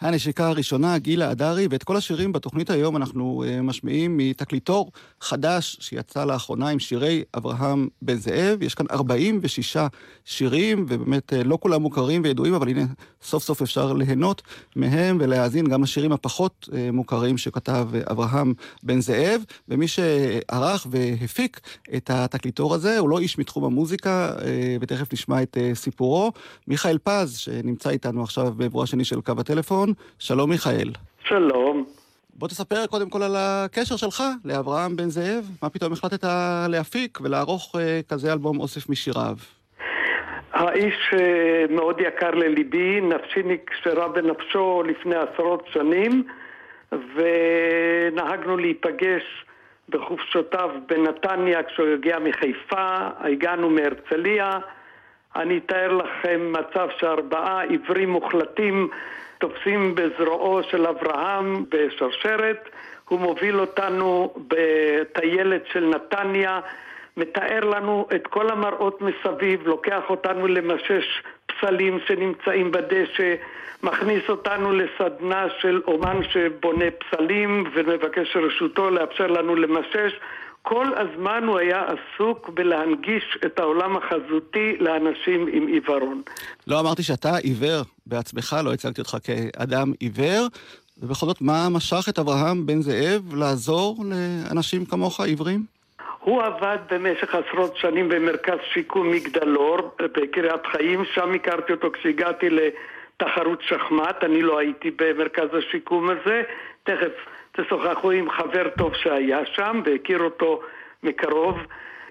הנשיקה 0.00 0.48
הראשונה, 0.48 0.98
גילה 0.98 1.30
הדרי, 1.30 1.66
ואת 1.70 1.84
כל 1.84 1.96
השירים 1.96 2.32
בתוכנית 2.32 2.70
היום 2.70 2.96
אנחנו 2.96 3.44
uh, 3.44 3.62
משמיעים 3.62 4.16
מתקליטור 4.16 4.90
חדש 5.20 5.76
שיצא 5.80 6.24
לאחרונה 6.24 6.68
עם 6.68 6.78
שירי 6.78 7.24
אברהם 7.36 7.88
בן 8.02 8.14
זאב. 8.14 8.62
יש 8.62 8.74
כאן 8.74 8.86
46 8.90 9.76
שירים, 10.24 10.86
ובאמת 10.88 11.32
uh, 11.32 11.36
לא 11.44 11.58
כולם 11.60 11.82
מוכרים 11.82 12.22
וידועים, 12.24 12.54
אבל 12.54 12.68
הנה, 12.68 12.84
סוף 13.26 13.42
סוף 13.42 13.62
אפשר 13.62 13.92
ליהנות 13.92 14.42
מהם 14.76 15.18
ולהאזין 15.20 15.66
גם 15.66 15.82
לשירים 15.82 16.12
הפחות 16.12 16.68
uh, 16.70 16.74
מוכרים 16.92 17.38
שכתב 17.38 17.88
אברהם 18.10 18.54
בן 18.82 19.00
זאב. 19.00 19.44
ומי 19.68 19.88
שערך 19.88 20.86
והפיק 20.90 21.60
את 21.96 22.10
התקליטור 22.10 22.74
הזה 22.74 22.98
הוא 22.98 23.08
לא 23.08 23.18
איש 23.18 23.38
מתחום 23.38 23.64
המוזיקה, 23.64 24.32
uh, 24.36 24.42
ותכף 24.80 25.12
נשמע 25.12 25.42
את 25.42 25.56
uh, 25.56 25.74
סיפורו. 25.74 26.32
מיכאל 26.66 26.98
פז, 26.98 27.36
שנמצא 27.36 27.90
איתנו 27.90 28.22
עכשיו 28.22 28.52
בעברו 28.56 28.82
השני 28.82 29.04
של 29.04 29.20
קו 29.20 29.32
הטלפון. 29.38 29.92
שלום 30.18 30.50
מיכאל. 30.50 30.92
שלום. 31.28 31.84
בוא 32.34 32.48
תספר 32.48 32.86
קודם 32.86 33.10
כל 33.10 33.22
על 33.22 33.36
הקשר 33.36 33.96
שלך 33.96 34.22
לאברהם 34.44 34.96
בן 34.96 35.10
זאב. 35.10 35.50
מה 35.62 35.68
פתאום 35.68 35.92
החלטת 35.92 36.24
להפיק 36.68 37.18
ולערוך 37.22 37.74
כזה 38.08 38.32
אלבום 38.32 38.60
אוסף 38.60 38.88
משיריו? 38.88 39.36
האיש 40.56 41.14
אה, 41.18 41.64
מאוד 41.70 42.00
יקר 42.00 42.30
לליבי, 42.30 43.00
נפשי 43.00 43.42
נקשרה 43.44 44.08
בנפשו 44.08 44.82
לפני 44.86 45.14
עשרות 45.16 45.68
שנים, 45.72 46.24
ונהגנו 46.92 48.56
להיפגש 48.56 49.44
בחופשותיו 49.88 50.70
בנתניה 50.88 51.62
כשהוא 51.62 51.88
הגיע 51.88 52.18
מחיפה, 52.18 53.08
הגענו 53.18 53.70
מהרצליה. 53.70 54.58
אני 55.36 55.58
אתאר 55.58 55.92
לכם 55.92 56.52
מצב 56.52 56.88
שארבעה 56.98 57.62
עיוורים 57.62 58.10
מוחלטים 58.10 58.88
תופסים 59.38 59.94
בזרועו 59.94 60.62
של 60.62 60.86
אברהם 60.86 61.64
בשרשרת, 61.68 62.68
הוא 63.08 63.20
מוביל 63.20 63.60
אותנו 63.60 64.34
בטיילת 64.48 65.62
של 65.72 65.86
נתניה, 65.86 66.60
מתאר 67.16 67.60
לנו 67.60 68.06
את 68.14 68.26
כל 68.26 68.50
המראות 68.50 69.00
מסביב, 69.00 69.66
לוקח 69.66 70.02
אותנו 70.10 70.46
למשש 70.46 71.22
פסלים 71.46 71.98
שנמצאים 72.06 72.70
בדשא, 72.70 73.34
מכניס 73.82 74.22
אותנו 74.28 74.72
לסדנה 74.72 75.46
של 75.60 75.82
אומן 75.86 76.20
שבונה 76.32 76.84
פסלים 76.90 77.64
ומבקש 77.74 78.36
רשותו 78.36 78.90
לאפשר 78.90 79.26
לנו 79.26 79.56
למשש. 79.56 80.12
כל 80.62 80.86
הזמן 80.96 81.44
הוא 81.46 81.58
היה 81.58 81.84
עסוק 81.84 82.48
בלהנגיש 82.48 83.38
את 83.46 83.58
העולם 83.58 83.96
החזותי 83.96 84.76
לאנשים 84.80 85.46
עם 85.52 85.66
עיוורון. 85.66 86.22
לא 86.66 86.80
אמרתי 86.80 87.02
שאתה 87.02 87.36
עיוור 87.36 87.82
בעצמך, 88.06 88.56
לא 88.64 88.72
הצגתי 88.72 89.00
אותך 89.00 89.16
כאדם 89.24 89.92
עיוור, 90.00 90.46
ובכל 90.98 91.26
זאת, 91.26 91.40
מה 91.40 91.68
משך 91.70 92.06
את 92.08 92.18
אברהם 92.18 92.66
בן 92.66 92.80
זאב 92.82 93.34
לעזור 93.34 94.04
לאנשים 94.04 94.84
כמוך 94.84 95.20
עיוורים? 95.20 95.75
הוא 96.26 96.42
עבד 96.42 96.78
במשך 96.90 97.34
עשרות 97.34 97.76
שנים 97.76 98.08
במרכז 98.08 98.58
שיקום 98.72 99.10
מגדלור 99.10 99.78
בקריית 99.98 100.66
חיים, 100.66 101.04
שם 101.04 101.34
הכרתי 101.34 101.72
אותו 101.72 101.90
כשהגעתי 101.92 102.48
לתחרות 102.50 103.62
שחמט, 103.62 104.24
אני 104.24 104.42
לא 104.42 104.58
הייתי 104.58 104.90
במרכז 104.90 105.48
השיקום 105.54 106.10
הזה, 106.10 106.42
תכף 106.84 107.12
תשוחחו 107.52 108.10
עם 108.10 108.30
חבר 108.30 108.68
טוב 108.78 108.94
שהיה 108.94 109.46
שם 109.46 109.80
והכיר 109.84 110.22
אותו 110.22 110.60
מקרוב. 111.02 111.58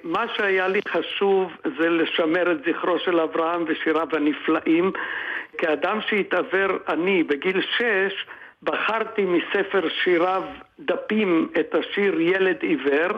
מה 0.03 0.25
שהיה 0.35 0.67
לי 0.67 0.79
חשוב 0.87 1.51
זה 1.79 1.89
לשמר 1.89 2.51
את 2.51 2.57
זכרו 2.65 2.99
של 2.99 3.19
אברהם 3.19 3.63
ושיריו 3.67 4.07
הנפלאים. 4.11 4.91
כאדם 5.57 5.99
שהתעוור 6.01 6.77
אני 6.87 7.23
בגיל 7.23 7.61
שש, 7.61 8.25
בחרתי 8.63 9.25
מספר 9.25 9.89
שיריו 10.03 10.43
דפים 10.79 11.49
את 11.59 11.75
השיר 11.75 12.21
ילד 12.21 12.57
עיוור. 12.61 13.17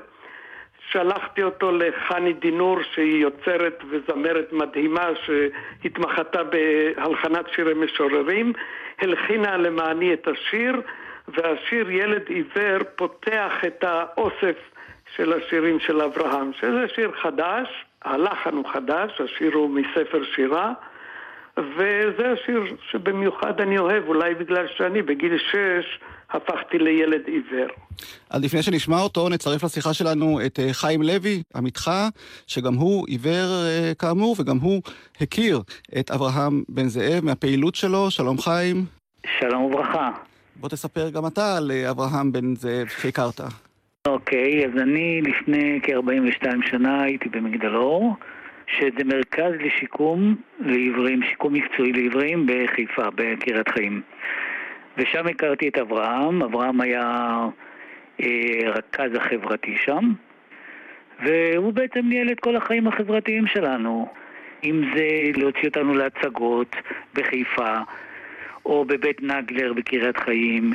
שלחתי 0.92 1.44
אותו 1.44 1.72
לחני 1.72 2.34
דינור 2.34 2.78
שהיא 2.94 3.22
יוצרת 3.22 3.84
וזמרת 3.90 4.54
מדהימה 4.54 5.10
שהתמחתה 5.26 6.44
בהלחנת 6.44 7.46
שירי 7.56 7.74
משוררים, 7.74 8.54
הלחינה 9.02 9.58
למעני 9.58 10.14
את 10.14 10.28
השיר 10.28 10.82
והשיר 11.28 11.92
ילד 11.92 12.24
עיוור 12.28 12.84
פותח 12.96 13.52
את 13.68 13.84
האוסף 13.84 14.56
של 15.16 15.34
השירים 15.34 15.80
של 15.80 16.02
אברהם, 16.02 16.54
שזה 16.54 16.86
שיר 16.96 17.12
חדש, 17.22 17.86
הלחן 18.02 18.56
הוא 18.56 18.66
חדש, 18.74 19.22
השיר 19.22 19.56
הוא 19.56 19.70
מספר 19.70 20.24
שירה 20.36 20.74
וזה 21.58 22.32
השיר 22.32 22.64
שבמיוחד 22.92 23.62
אני 23.62 23.78
אוהב, 23.78 24.08
אולי 24.08 24.36
בגלל 24.36 24.68
שאני 24.68 25.02
בגיל 25.02 25.38
שש 25.38 26.00
הפכתי 26.32 26.78
לילד 26.78 27.28
עיוור. 27.28 27.68
אז 28.30 28.44
לפני 28.44 28.62
שנשמע 28.62 29.00
אותו, 29.00 29.30
נצרף 29.30 29.64
לשיחה 29.64 29.94
שלנו 29.94 30.40
את 30.46 30.60
אה, 30.60 30.74
חיים 30.74 31.02
לוי, 31.02 31.44
עמיתך, 31.56 31.92
שגם 32.48 32.74
הוא 32.74 33.08
עיוור 33.08 33.66
אה, 33.66 33.92
כאמור, 34.00 34.36
וגם 34.40 34.58
הוא 34.58 34.82
הכיר 35.22 35.60
את 36.00 36.12
אברהם 36.12 36.64
בן 36.70 36.88
זאב 36.88 37.26
מהפעילות 37.26 37.76
שלו. 37.76 38.12
שלום 38.12 38.38
חיים. 38.38 38.76
שלום 39.40 39.64
וברכה. 39.64 40.12
בוא 40.56 40.70
תספר 40.70 41.10
גם 41.10 41.28
אתה 41.28 41.58
על 41.58 41.72
אה, 41.72 41.90
אברהם 41.90 42.32
בן 42.32 42.56
זאב 42.56 42.88
שהכרת. 42.88 43.42
אוקיי, 44.08 44.66
אז 44.66 44.82
אני 44.82 45.22
לפני 45.22 45.80
כ-42 45.84 46.70
שנה 46.70 47.04
הייתי 47.04 47.30
במגדלור, 47.30 48.16
שזה 48.68 49.04
מרכז 49.06 49.52
לשיקום 49.60 50.36
לעיוורים, 50.60 51.24
שיקום 51.30 51.54
מקצועי 51.54 51.92
לעיוורים 51.92 52.48
בחיפה, 52.48 53.10
בקריית 53.16 53.70
חיים. 53.70 54.02
ושם 54.98 55.28
הכרתי 55.28 55.68
את 55.68 55.78
אברהם, 55.78 56.44
אברהם 56.44 56.82
היה 56.82 57.38
אה, 58.22 58.60
רכז 58.66 59.16
החברתי 59.16 59.76
שם, 59.86 60.12
והוא 61.26 61.74
בעצם 61.74 62.00
ניהל 62.04 62.32
את 62.32 62.40
כל 62.40 62.56
החיים 62.56 62.88
החברתיים 62.88 63.48
שלנו. 63.48 64.08
אם 64.64 64.82
זה 64.96 65.08
להוציא 65.36 65.68
אותנו 65.68 65.94
להצגות 65.94 66.76
בחיפה, 67.14 67.78
או 68.66 68.86
בבית 68.86 69.22
נגלר 69.24 69.74
בקריית 69.74 70.18
חיים, 70.18 70.74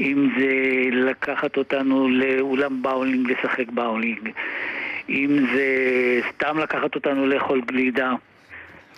אם 0.00 0.28
זה 0.38 0.52
לקחת 0.92 1.56
אותנו 1.56 2.08
לאולם 2.08 2.82
באולינג 2.82 3.30
לשחק 3.30 3.68
באולינג, 3.68 4.30
אם 5.08 5.38
זה 5.54 5.66
סתם 6.28 6.58
לקחת 6.58 6.94
אותנו 6.94 7.26
לאכול 7.26 7.60
גלידה. 7.60 8.14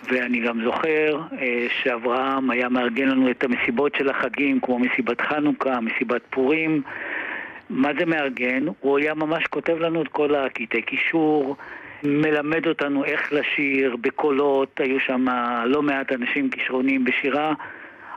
ואני 0.07 0.39
גם 0.39 0.63
זוכר 0.63 1.19
אה, 1.41 1.67
שאברהם 1.81 2.49
היה 2.49 2.69
מארגן 2.69 3.07
לנו 3.07 3.31
את 3.31 3.43
המסיבות 3.43 3.95
של 3.95 4.09
החגים, 4.09 4.59
כמו 4.59 4.79
מסיבת 4.79 5.21
חנוכה, 5.21 5.79
מסיבת 5.81 6.21
פורים. 6.29 6.81
מה 7.69 7.89
זה 7.99 8.05
מארגן? 8.05 8.65
הוא 8.79 8.97
היה 8.97 9.13
ממש 9.13 9.43
כותב 9.47 9.77
לנו 9.77 10.01
את 10.01 10.07
כל 10.07 10.35
הקטעי 10.35 10.81
קישור, 10.81 11.55
מלמד 12.03 12.67
אותנו 12.67 13.05
איך 13.05 13.33
לשיר 13.33 13.95
בקולות, 14.01 14.79
היו 14.79 14.99
שם 14.99 15.25
לא 15.65 15.81
מעט 15.81 16.11
אנשים 16.11 16.49
כישרונים 16.49 17.03
בשירה, 17.03 17.53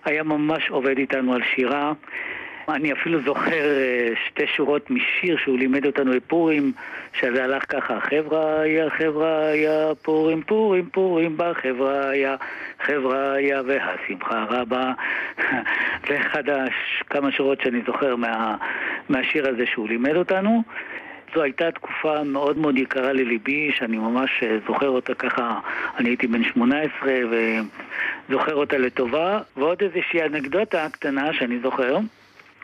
היה 0.04 0.22
ממש 0.22 0.70
עובד 0.70 0.98
איתנו 0.98 1.34
על 1.34 1.42
שירה. 1.54 1.92
אני 2.68 2.92
אפילו 2.92 3.22
זוכר 3.22 3.64
אה, 3.64 4.08
שתי 4.26 4.46
שורות 4.46 4.90
משיר 4.90 5.36
שהוא 5.44 5.58
לימד 5.58 5.86
אותנו 5.86 6.12
בפורים, 6.12 6.72
שזה 7.20 7.44
הלך 7.44 7.64
ככה, 7.68 8.00
חבריה, 8.00 8.90
חבריה, 8.90 9.94
פורים, 10.02 10.42
פורים, 10.42 10.88
פורים 10.92 11.36
בחבריה, 11.36 12.36
חבריה 12.80 13.62
והשמחה 13.66 14.44
רבה. 14.48 14.92
זה 16.08 16.20
אחד. 16.20 16.42
כמה 17.10 17.32
שורות 17.32 17.60
שאני 17.60 17.80
זוכר 17.86 18.16
מה... 18.16 18.56
מהשיר 19.08 19.48
הזה 19.48 19.64
שהוא 19.66 19.88
לימד 19.88 20.16
אותנו. 20.16 20.62
זו 21.34 21.42
הייתה 21.42 21.70
תקופה 21.70 22.24
מאוד 22.24 22.58
מאוד 22.58 22.78
יקרה 22.78 23.12
לליבי, 23.12 23.72
שאני 23.72 23.96
ממש 23.96 24.30
אה, 24.42 24.56
זוכר 24.66 24.88
אותה 24.88 25.14
ככה, 25.14 25.60
אני 25.98 26.08
הייתי 26.08 26.26
בן 26.26 26.44
18 26.44 27.12
וזוכר 27.30 28.54
אותה 28.54 28.78
לטובה. 28.78 29.40
ועוד 29.56 29.82
איזושהי 29.82 30.22
אנקדוטה 30.22 30.86
קטנה 30.92 31.32
שאני 31.32 31.58
זוכר, 31.62 31.98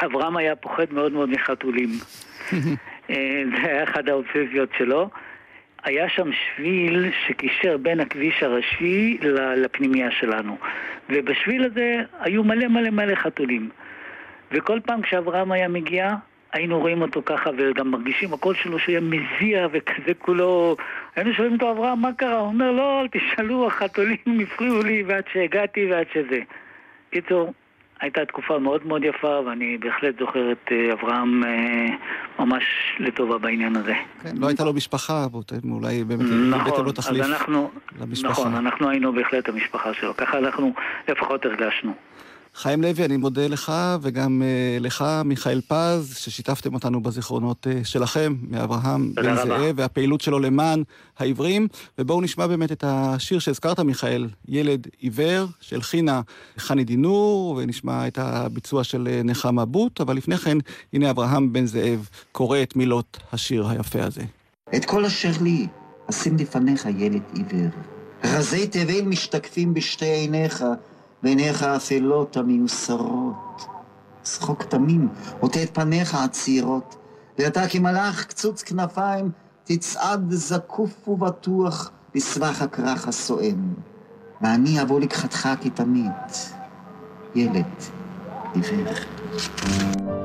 אברהם 0.05 0.37
היה 0.37 0.57
פוחד 0.57 0.93
מאוד 0.93 1.13
מאוד 1.13 1.31
מחתולים. 1.31 1.89
אה, 3.11 3.43
זה 3.51 3.69
היה 3.69 3.85
אחת 3.85 4.09
האובססיות 4.09 4.69
שלו. 4.79 5.11
היה 5.85 6.09
שם 6.09 6.31
שביל 6.33 7.11
שקישר 7.27 7.77
בין 7.77 8.01
הכביש 8.01 8.43
הראשי 8.43 9.19
לפנימייה 9.57 10.11
שלנו. 10.11 10.57
ובשביל 11.11 11.65
הזה 11.65 12.03
היו 12.21 12.45
מלא 12.45 12.69
מלא 12.69 12.91
מלא 12.91 13.15
חתולים. 13.15 13.69
וכל 14.53 14.81
פעם 14.85 15.03
כשאברהם 15.03 15.53
היה 15.53 15.69
מגיע, 15.69 16.15
היינו 16.53 16.81
רואים 16.81 17.03
אותו 17.03 17.23
ככה 17.25 17.51
וגם 17.57 17.91
מרגישים 17.91 18.33
הקול 18.33 18.55
שלו 18.55 18.79
שהוא 18.79 18.93
היה 18.93 19.01
מזיע 19.01 19.67
וכזה 19.73 20.15
כולו... 20.19 20.77
היינו 21.17 21.35
שואלים 21.35 21.55
אותו, 21.55 21.71
אברהם, 21.71 22.01
מה 22.01 22.13
קרה? 22.13 22.39
הוא 22.39 22.47
אומר, 22.47 22.73
לא, 22.73 23.01
אל 23.01 23.09
תשאלו, 23.09 23.67
החתולים 23.67 24.41
הפריעו 24.43 24.83
לי 24.83 25.03
ועד 25.07 25.25
שהגעתי 25.33 25.87
ועד 25.91 26.07
שזה. 26.13 26.41
קיצור, 27.11 27.53
הייתה 28.03 28.25
תקופה 28.25 28.59
מאוד 28.59 28.87
מאוד 28.87 29.05
יפה, 29.05 29.41
ואני 29.47 29.79
בהחלט 29.79 30.15
זוכר 30.21 30.53
את 30.53 30.73
אה, 30.73 30.93
אברהם 30.93 31.45
אה, 31.45 31.87
ממש 32.39 32.65
לטובה 32.99 33.39
בעניין 33.39 33.77
הזה. 33.77 33.95
כן, 34.23 34.37
לא 34.39 34.47
הייתה 34.47 34.65
לו 34.65 34.73
משפחה, 34.73 35.27
אולי 35.71 36.05
באמת 36.05 36.21
הבאתם 36.21 36.71
נכון, 36.71 36.85
לו 36.85 36.91
אז 36.91 36.95
תחליף 36.95 37.27
אנחנו, 37.27 37.71
למשפחה. 38.01 38.31
נכון, 38.31 38.55
אנחנו 38.55 38.91
היינו 38.91 39.13
בהחלט 39.13 39.49
המשפחה 39.49 39.95
שלו, 39.95 40.17
ככה 40.17 40.39
אנחנו 40.39 40.73
לפחות 41.09 41.45
הרגשנו. 41.45 41.93
חיים 42.55 42.83
לוי, 42.83 43.05
אני 43.05 43.17
מודה 43.17 43.49
לך, 43.49 43.73
וגם 44.03 44.43
אה, 44.43 44.79
לך, 44.81 45.05
מיכאל 45.25 45.61
פז, 45.69 46.17
ששיתפתם 46.19 46.75
אותנו 46.75 47.03
בזיכרונות 47.03 47.67
אה, 47.67 47.81
שלכם, 47.85 48.35
מאברהם 48.49 49.15
בן. 49.15 49.37
זאב, 49.37 49.75
והפעילות 49.77 50.21
שלו 50.21 50.39
למען 50.39 50.83
העברים. 51.19 51.69
ובואו 51.99 52.21
נשמע 52.21 52.47
באמת 52.47 52.73
את 52.73 52.85
השיר 52.87 53.39
שהזכרת, 53.39 53.81
מיכאל, 53.81 54.29
ילד 54.49 54.87
עיוור, 54.99 55.47
של 55.61 55.83
חינה 55.83 56.21
חני 56.59 56.85
דינור, 56.85 57.57
ונשמע 57.57 58.07
את 58.07 58.19
הביצוע 58.19 58.85
של 58.85 59.09
אה, 59.11 59.21
נחמה 59.25 59.65
בוט, 59.65 60.01
אבל 60.01 60.17
לפני 60.17 60.37
כן, 60.37 60.59
הנה 60.93 61.11
אברהם 61.11 61.53
בן 61.53 61.67
זאב 61.67 62.09
קורא 62.33 62.59
את 62.63 62.77
מילות 62.77 63.19
השיר 63.33 63.69
היפה 63.69 64.03
הזה. 64.03 64.23
את 64.77 64.85
כל 64.85 65.05
אשר 65.05 65.31
לי, 65.41 65.67
אשים 66.11 66.37
לפניך 66.37 66.87
ילד 66.99 67.23
עיוור. 67.35 67.71
רזי 68.25 68.67
תבל 68.67 69.03
משתקפים 69.03 69.75
בשתי 69.75 70.05
עיניך, 70.05 70.65
ועיניך 71.23 71.63
האפלות 71.63 72.37
המיוסרות. 72.37 73.67
צחוק 74.23 74.63
תמים 74.63 75.09
עוטה 75.41 75.63
את 75.63 75.75
פניך 75.75 76.15
הצעירות, 76.15 76.97
ואתה 77.39 77.69
כמלאך 77.69 78.25
קצוץ 78.25 78.63
כנפיים, 78.63 79.31
תצעד 79.65 80.31
זקוף 80.31 81.09
ובטוח 81.09 81.91
בסבך 82.15 82.63
הכרך 82.63 83.09
הסואם. 83.09 83.75
ואני 84.43 84.83
אבוא 84.83 85.01
לקחתך 85.01 85.49
כתמיד, 85.63 86.13
ילד 87.35 87.65
עיוור. 88.55 90.22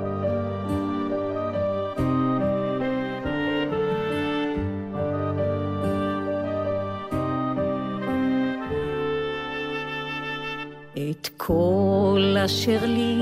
את 11.21 11.29
כל 11.37 12.35
אשר 12.45 12.85
לי 12.85 13.17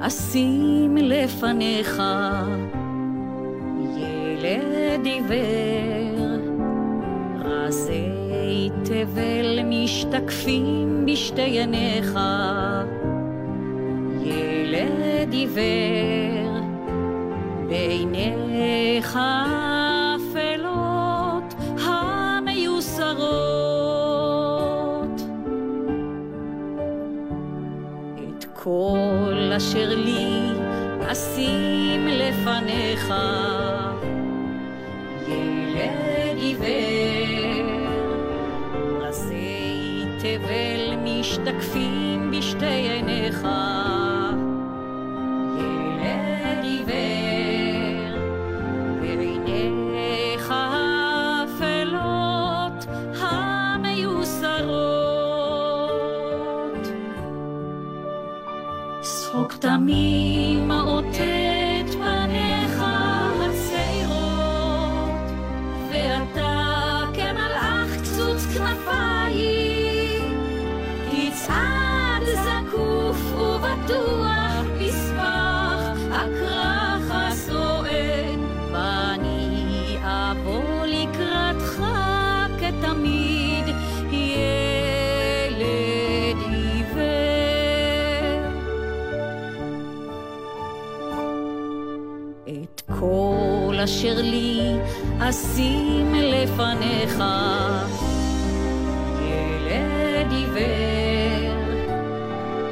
אשים 0.00 0.96
לפניך, 0.96 2.02
ילד 3.96 5.04
עיוור, 5.04 6.38
רזי 7.44 8.70
תבל 8.84 9.60
משתקפים 9.64 11.06
בשתי 11.06 11.42
עיניך, 11.42 12.18
ילד 14.22 15.32
עיוור, 15.32 16.60
בעיניך 17.68 19.18
כל 28.68 29.52
אשר 29.56 29.94
לי 29.94 30.52
אשים 31.12 32.06
לפניך, 32.06 33.14
ילד 35.28 36.36
עיוור, 36.36 37.66
רזי 39.00 40.04
תבל 40.18 40.96
משתקפים 41.04 42.30
בשתי 42.30 42.97
אשים 95.30 96.14
לפניך, 96.14 97.22
ילד 99.22 100.32
עיוור, 100.32 101.52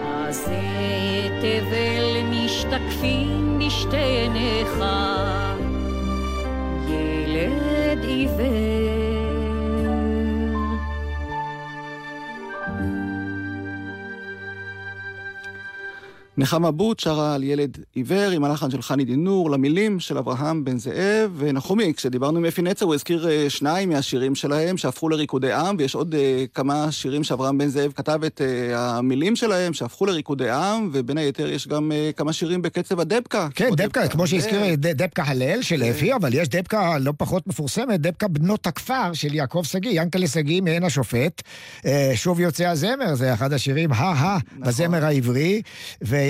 אז 0.04 0.50
תבל 1.40 2.22
משתקפים 2.30 3.58
בשתי 3.58 3.96
עיניך, 3.96 4.84
נחמה 16.46 16.70
בוט 16.70 17.00
שרה 17.00 17.34
על 17.34 17.42
ילד 17.44 17.78
עיוור 17.94 18.30
עם 18.30 18.44
הלחן 18.44 18.70
של 18.70 18.82
חני 18.82 19.04
דינור, 19.04 19.50
למילים 19.50 20.00
של 20.00 20.18
אברהם 20.18 20.64
בן 20.64 20.78
זאב 20.78 21.30
ונחומי. 21.36 21.92
כשדיברנו 21.96 22.38
עם 22.38 22.44
אפי 22.44 22.62
נצר 22.62 22.84
הוא 22.84 22.94
הזכיר 22.94 23.28
אה, 23.28 23.50
שניים 23.50 23.88
מהשירים 23.88 24.34
שלהם 24.34 24.76
שהפכו 24.76 25.08
לריקודי 25.08 25.52
עם, 25.52 25.76
ויש 25.78 25.94
עוד 25.94 26.14
אה, 26.14 26.44
כמה 26.54 26.92
שירים 26.92 27.24
שאברהם 27.24 27.58
בן 27.58 27.68
זאב 27.68 27.92
כתב 27.92 28.20
את 28.26 28.40
אה, 28.40 28.78
המילים 28.78 29.36
שלהם 29.36 29.72
שהפכו 29.74 30.06
לריקודי 30.06 30.50
עם, 30.50 30.90
ובין 30.92 31.18
היתר 31.18 31.48
יש 31.48 31.68
גם 31.68 31.92
כמה 32.16 32.32
שירים 32.32 32.62
בקצב 32.62 33.00
הדבקה. 33.00 33.48
כן, 33.54 33.70
דבקה, 33.76 34.08
כמו 34.08 34.26
שהזכיר, 34.26 34.60
דבקה 34.76 35.22
הלל 35.26 35.62
של 35.62 35.82
אפי, 35.82 36.14
אבל 36.14 36.34
יש 36.34 36.48
דבקה 36.48 36.98
לא 36.98 37.12
פחות 37.16 37.46
מפורסמת, 37.46 38.00
דבקה 38.00 38.28
בנות 38.28 38.66
הכפר 38.66 39.12
של 39.12 39.34
יעקב 39.34 39.62
שגיא, 39.64 40.02
ינקלה 40.02 40.26
שגיא 40.26 40.62
מעין 40.62 40.84
השופט. 40.84 41.42
שוב 42.14 42.40
יוצא 42.40 42.68
הזמר, 42.68 43.14
זה 43.14 43.34
אחד 43.34 43.52
השירים, 43.52 43.92
הא-הא, 43.92 44.38
בזמר 44.58 45.04
העברי. 45.04 45.62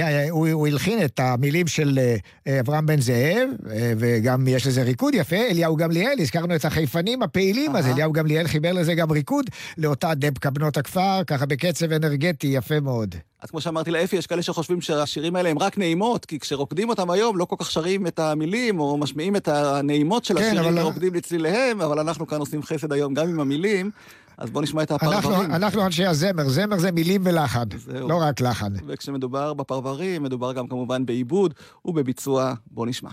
אה, 0.07 0.31
הוא 0.31 0.49
הוא 0.49 0.67
הלחין 0.67 1.05
את 1.05 1.21
המילים 1.21 1.67
של 1.67 1.99
אה, 2.47 2.61
אברהם 2.61 2.87
בן 2.87 3.01
זאב, 3.01 3.49
אה, 3.71 3.93
וגם 3.99 4.49
יש 4.49 4.67
לזה 4.67 4.83
ריקוד 4.83 5.15
יפה, 5.15 5.37
אליהו 5.37 5.77
גמליאל, 5.77 6.15
הזכרנו 6.21 6.57
את 6.57 6.65
החיפנים 6.65 7.23
הפעילים, 7.23 7.77
אז. 7.77 7.87
אליהו 7.87 8.13
גמליאל 8.13 8.47
חיבר 8.47 8.73
לזה 8.73 8.95
גם 8.95 9.11
ריקוד 9.11 9.45
לאותה 9.79 10.15
דבקה 10.15 10.51
בנות 10.51 10.77
הכפר, 10.77 11.25
ככה 11.27 11.47
בקצב 11.47 11.93
אנרגטי 11.93 12.47
יפה 12.47 12.81
מאוד. 12.81 13.15
אז 13.43 13.51
כמו 13.51 13.61
שאמרתי 13.61 13.91
לאפי, 13.91 14.17
יש 14.17 14.27
כאלה 14.27 14.43
שחושבים 14.43 14.81
שהשירים 14.81 15.37
האלה 15.37 15.49
הם 15.49 15.59
רק 15.59 15.79
נעימות, 15.79 16.25
כי 16.25 16.39
כשרוקדים 16.39 16.89
אותם 16.89 17.11
היום 17.11 17.37
לא 17.37 17.45
כל 17.45 17.57
כך 17.59 17.71
שרים 17.71 18.07
את 18.07 18.19
המילים, 18.19 18.81
או 18.81 18.97
משמיעים 18.97 19.37
את 19.37 19.49
הנעימות 19.49 20.25
של 20.25 20.39
כן, 20.39 20.45
השירים 20.45 20.73
אבל- 20.73 20.79
ורוקדים 20.83 21.15
לצליליהם, 21.15 21.81
אבל 21.81 21.99
אנחנו 21.99 22.27
כאן 22.27 22.39
עושים 22.39 22.63
חסד 22.63 22.93
היום 22.93 23.15
גם 23.15 23.29
עם 23.29 23.41
המילים, 23.41 23.91
אז 24.39 24.51
בואו 24.51 24.63
נשמע 24.65 24.83
את 24.83 24.93
אנחנו, 24.93 25.09
הפרברים. 25.13 25.51
אנחנו 25.51 25.87
אנשי 25.87 26.07
הזמר, 26.07 26.49
זמר 26.49 26.79
זה 26.79 26.93
מילים 26.93 27.21
ולחן, 27.25 27.65
זהו. 27.77 28.09
לא 28.09 28.17
רק 28.23 28.41
לחן. 28.41 28.73
וכשמדובר 28.87 29.55
בפרברים, 29.55 30.23
מדובר 30.23 30.53
גם 30.53 30.69
כמובן 30.69 31.07
בעיבוד 31.07 31.55
ובביצוע. 31.85 32.55
בואו 32.71 32.87
נשמע. 32.87 33.11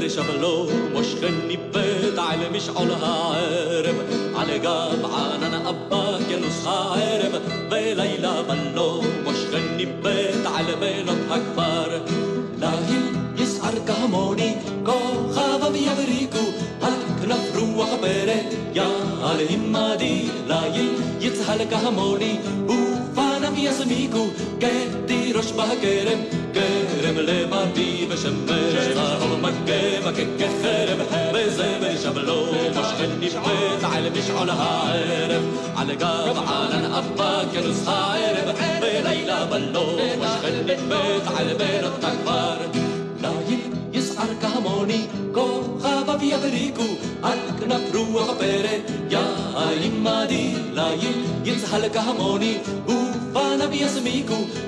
خارج 0.00 0.10
شغله 0.10 0.68
مش 0.94 1.06
خني 1.06 1.56
ببيت 1.56 2.18
على 2.18 2.48
مش 2.48 2.62
علها 2.76 3.34
عارب 3.34 3.94
على 4.34 4.58
جمعان 4.58 5.42
أنا 5.44 5.68
ابا 5.68 6.18
كنسخة 6.30 6.90
عارب 6.90 7.32
بليلى 7.70 8.44
بلو 8.48 9.00
مش 9.00 9.36
خني 9.52 9.84
ببيت 9.84 10.46
على 10.46 10.76
بيناتها 10.80 11.36
كبار 11.36 12.00
لاهل 12.60 13.02
يسعر 13.38 13.74
كهموني 13.88 14.56
كو 14.86 15.32
خاضب 15.34 15.76
يبريكو 15.76 16.44
هاك 16.82 17.28
نفرو 17.28 17.80
وخبره 17.82 18.40
يا 18.74 18.88
الهمة 19.32 19.94
دي. 19.94 20.28
لاهل 20.48 20.88
يتهل 21.20 21.64
كهموني 21.64 22.38
بو 22.68 22.76
فانا 23.16 23.58
يسميكو 23.58 24.26
كتير 24.60 25.40
اشبه 25.40 25.74
كرم 25.82 26.20
كيرم 26.54 26.79
لي 27.18 27.46
مادي 27.46 28.06
بشمس 28.06 28.50
مكة 29.42 30.00
مكة 30.06 30.48
خرب 30.62 31.00
مش 33.22 33.32
بيت 33.32 33.84
على 33.84 34.10
على 35.76 35.94
قاب 35.94 36.36
على 36.36 36.86
بلو. 39.50 39.86
مش 39.96 40.34
بيت 40.90 41.28
على 41.38 41.54
يسعر 43.94 44.28
كهموني. 44.42 45.00
كو 45.34 45.48
خابا 45.82 46.14
ابريكو 46.34 46.82
ألك 47.24 47.60
نكرو 47.68 48.02
وغبيري 48.16 48.82
يا 49.10 49.24
إما 49.86 50.24
دي 50.24 50.52
لايل 50.74 51.16
يزهل 51.44 51.86
كهموني 51.86 52.56
Pána 53.32 53.66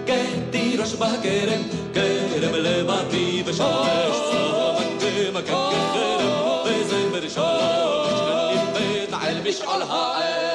ke 0.07 0.19
tiro 0.53 0.83
rožba 0.83 1.11
kerem, 1.23 1.63
kerem 1.93 2.55
leva 2.63 3.03
ty 3.11 3.43
vešáš, 3.43 4.17
slova 4.31 4.85
kema 5.03 5.43
kakerem, 5.43 6.33
vezem 6.65 7.13
rešáš, 7.25 8.19
kani 8.27 8.59
bet 8.75 9.13
al 9.13 9.37
mishal 9.43 9.83
ha'er. 9.83 10.52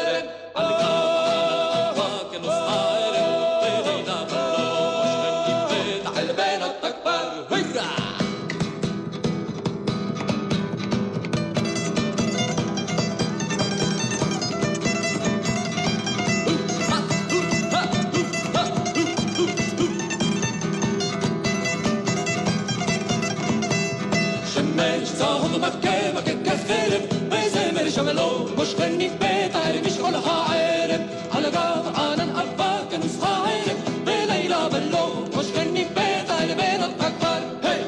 כחרב 26.67 27.01
וזמר 27.31 27.89
שבלו 27.89 28.47
מושכן 28.55 28.97
נדבט 28.97 29.55
על 29.55 29.75
משעול 29.85 30.15
הערב 30.15 31.01
על 31.31 31.45
הגב 31.45 31.95
ענן 31.95 32.29
אבק 32.29 32.93
ינוס 32.93 33.23
הערב 33.23 33.77
בלילה 34.03 34.69
בלו 34.69 35.25
מושכן 35.35 35.67
נדבט 35.73 36.29
על 36.29 36.49
בנות 36.53 37.01
הכפר 37.01 37.43
היי 37.61 37.83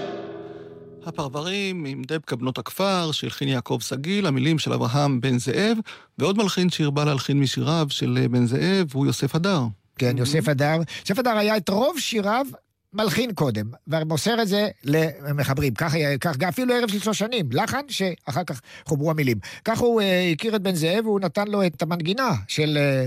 הפרברים 1.05 1.85
עם 1.85 2.01
דבקה 2.07 2.35
בנות 2.35 2.57
הכפר, 2.57 3.11
שהלחין 3.11 3.47
יעקב 3.47 3.79
סגיל, 3.81 4.25
המילים 4.25 4.59
של 4.59 4.73
אברהם 4.73 5.21
בן 5.21 5.39
זאב, 5.39 5.77
ועוד 6.17 6.37
מלחין 6.37 6.69
שהרבה 6.69 7.05
להלחין 7.05 7.39
משיריו 7.39 7.87
של 7.89 8.25
בן 8.31 8.45
זאב, 8.45 8.87
הוא 8.93 9.05
יוסף 9.05 9.35
הדר. 9.35 9.61
כן, 9.97 10.17
יוסף 10.17 10.49
הדר. 10.49 10.77
יוסף 10.99 11.19
הדר 11.19 11.37
היה 11.37 11.57
את 11.57 11.69
רוב 11.69 11.99
שיריו 11.99 12.45
מלחין 12.93 13.33
קודם, 13.33 13.65
ומוסר 13.87 14.41
את 14.41 14.47
זה 14.47 14.67
למחברים. 14.83 15.73
כך, 15.73 15.93
כך 16.19 16.35
אפילו 16.49 16.73
ערב 16.73 16.89
של 16.89 16.99
שושנים, 16.99 17.49
לחן 17.51 17.81
שאחר 17.87 18.43
כך 18.43 18.61
חוברו 18.85 19.11
המילים. 19.11 19.37
כך 19.65 19.79
הוא 19.79 20.01
אה, 20.01 20.29
הכיר 20.33 20.55
את 20.55 20.61
בן 20.61 20.75
זאב, 20.75 21.05
והוא 21.05 21.19
נתן 21.19 21.47
לו 21.47 21.65
את 21.65 21.81
המנגינה 21.81 22.31
של... 22.47 22.77
אה, 22.77 23.05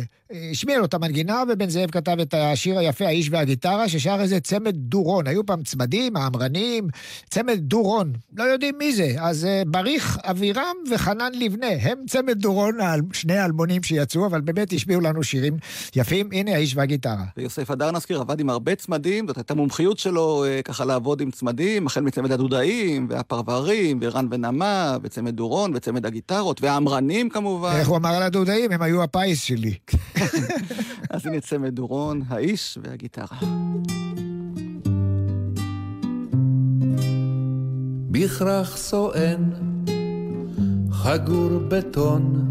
השמיע 0.50 0.78
לו 0.78 0.84
את 0.84 0.94
המנגינה, 0.94 1.42
ובן 1.48 1.68
זאב 1.68 1.90
כתב 1.90 2.16
את 2.22 2.34
השיר 2.34 2.78
היפה, 2.78 3.06
האיש 3.06 3.28
והגיטרה, 3.30 3.88
ששר 3.88 4.16
איזה 4.20 4.40
צמד 4.40 4.74
דורון. 4.76 5.26
היו 5.26 5.46
פעם 5.46 5.62
צמדים, 5.62 6.16
האמרנים, 6.16 6.88
צמד 7.30 7.58
דורון. 7.58 8.12
לא 8.36 8.42
יודעים 8.42 8.74
מי 8.78 8.92
זה. 8.92 9.14
אז 9.18 9.44
אה, 9.44 9.62
בריך 9.66 10.18
אבירם 10.22 10.76
וחנן 10.90 11.32
לבנה, 11.34 11.66
הם 11.80 11.98
צמד 12.08 12.38
דורון, 12.38 12.78
שני 13.12 13.38
האלמונים 13.38 13.82
שיצאו, 13.82 14.26
אבל 14.26 14.40
באמת 14.40 14.72
השמיעו 14.72 15.00
לנו 15.00 15.24
שירים 15.24 15.56
יפים. 15.96 16.28
הנה 16.32 16.54
האיש 16.54 16.76
והגיטרה. 16.76 17.24
ויוסף 17.36 17.70
הדר 17.70 17.90
נזכיר, 17.90 18.20
עבד 18.20 18.40
עם 18.40 18.50
הרבה 18.50 18.74
צמדים, 18.74 19.26
זאת 19.26 19.36
הייתה 19.36 19.54
מומחיות 19.72 19.98
שלו 19.98 20.44
אה, 20.44 20.62
ככה 20.62 20.84
לעבוד 20.84 21.20
עם 21.20 21.30
צמדים, 21.30 21.86
החל 21.86 22.00
מצמד 22.00 22.32
הדודאים, 22.32 23.06
והפרברים, 23.10 23.98
ורן 24.02 24.26
ונמה, 24.30 24.96
וצמד 25.02 25.36
דורון, 25.36 25.72
וצמד 25.74 26.06
הגיטרות, 26.06 26.62
והאמרנים 26.62 27.28
כמובן. 27.28 27.72
איך 27.76 27.88
הוא 27.88 27.96
אמר 27.96 28.08
על 28.08 28.22
הדודאים? 28.22 28.72
הם 28.72 28.82
היו 28.82 29.02
הפיס 29.02 29.42
שלי. 29.42 29.74
אז 31.10 31.26
הנה 31.26 31.40
צמד 31.40 31.74
דורון, 31.74 32.22
האיש 32.28 32.78
והגיטרה. 32.82 33.38
בכרך 38.10 38.76
סואן, 38.76 39.50
חגור 40.92 41.50
בטון, 41.68 42.44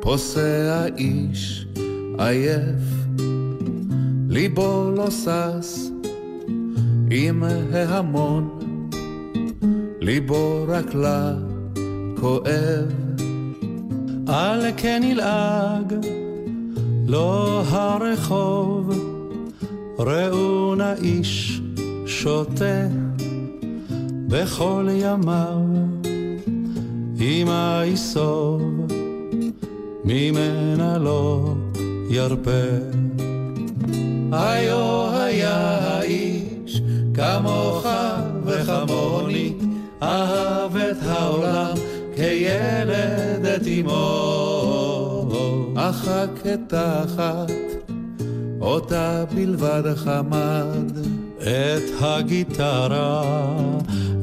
פוסע 0.00 0.86
איש 0.96 1.66
עייף, 2.18 2.99
ליבו 4.32 4.90
לא 4.96 5.10
שש 5.10 5.90
עם 7.10 7.42
ההמון, 7.72 8.58
ליבו 10.00 10.64
רק 10.68 10.94
לה 10.94 11.34
כואב. 12.20 12.92
על 14.26 14.60
כן 14.76 15.02
ילעג, 15.04 15.94
לא 17.06 17.62
הרחוב, 17.68 18.90
ראו 19.98 20.74
נא 20.74 20.94
איש 21.02 21.60
שותה 22.06 22.86
בכל 24.28 24.88
ימיו, 24.90 25.58
אמא 27.20 27.82
יסוב, 27.86 28.62
ממנה 30.04 30.98
לא 30.98 31.54
ירפה. 32.10 33.09
היו 34.32 35.10
היה 35.12 35.78
האיש 35.80 36.82
כמוך 37.14 37.86
וכמוני, 38.44 39.52
אהב 40.02 40.76
את 40.76 40.96
העולם 41.06 41.74
כילד 42.16 43.46
את 43.56 43.66
אמו, 43.66 45.28
אך 45.76 46.08
רק 46.08 46.46
תחת 46.68 47.52
אותה 48.60 49.24
בלבד 49.34 49.94
חמד. 49.96 51.20
את 51.42 51.90
הגיטרה 52.00 53.22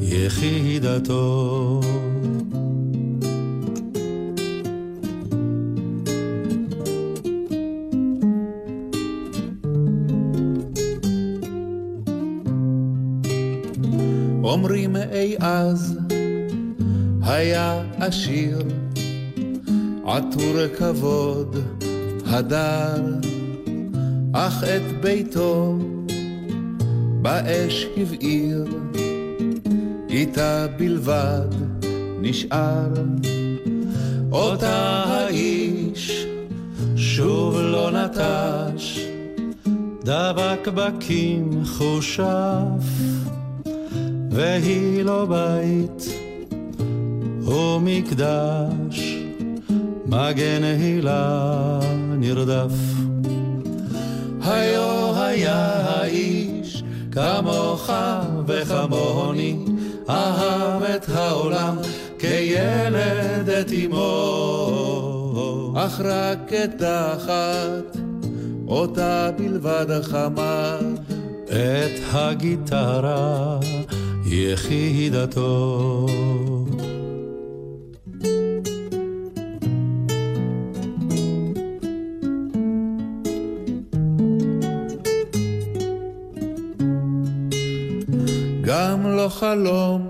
יחידתו. 0.01 1.81
אומרים 14.47 14.95
אי 14.95 15.35
אז 15.39 15.97
היה 17.21 17.81
עשיר, 17.97 18.57
עטור 20.05 20.67
כבוד, 20.77 21.55
הדר, 22.25 23.03
אך 24.33 24.63
את 24.63 25.01
ביתו 25.01 25.77
באש 27.21 27.85
הבעיר, 27.97 28.65
איתה 30.09 30.67
בלבד 30.77 31.49
נשאר. 32.21 32.93
אותה 34.31 35.03
האיש 35.07 36.25
שוב 36.95 37.57
לא 37.59 37.91
נטש, 37.91 38.99
דבק 40.03 40.67
בקים 40.67 41.61
חושף, 41.65 42.83
והיא 44.37 45.03
לא 45.03 45.25
בית 45.25 46.03
ומקדש, 47.41 49.17
מגן 50.05 50.63
הילה 50.63 51.79
נרדף. 52.17 52.73
היו 54.41 55.15
היה 55.15 55.65
האיש 55.85 56.83
כמוך 57.11 57.89
וכמוני, 58.47 59.65
אהב 60.09 60.83
את 60.83 61.09
העולם 61.09 61.77
כילד 62.19 63.49
את 63.61 63.71
אמו, 63.85 65.73
אך 65.77 66.01
רק 66.01 66.53
את 66.53 66.83
אחת, 66.83 67.97
אותה 68.67 69.31
בלבד 69.37 70.01
חמד. 70.01 71.07
את 71.49 72.01
הגיטרה 72.11 73.59
יחידתו. 74.29 76.05
גם 88.61 89.07
לא 89.07 89.29
חלום 89.29 90.07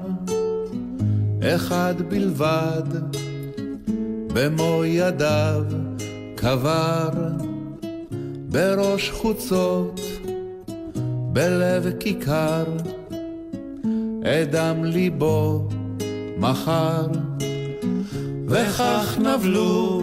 אחד 1.43 1.95
בלבד, 2.09 2.83
במו 4.33 4.85
ידיו 4.85 5.63
קבר, 6.35 7.09
בראש 8.49 9.11
חוצות, 9.11 10.01
בלב 11.33 11.85
כיכר, 11.99 12.65
אדם 14.27 14.85
ליבו 14.85 15.67
מחר, 16.37 17.07
וכך 18.47 19.17
נבלו 19.19 20.01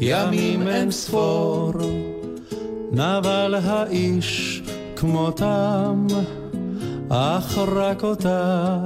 ימים 0.00 0.68
אין 0.68 0.90
ספור, 0.90 1.72
נבל 2.92 3.54
האיש 3.64 4.62
כמותם, 4.96 6.06
אך 7.08 7.58
רק 7.58 8.04
אותה 8.04 8.78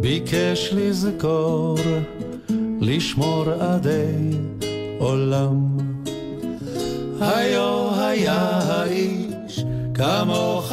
ביקש 0.00 0.70
לזכור, 0.72 1.76
לשמור 2.80 3.44
עדי 3.60 4.30
עולם. 4.98 5.76
היו 7.20 7.90
היה 7.96 8.40
האיש 8.40 9.64
כמוך 9.94 10.72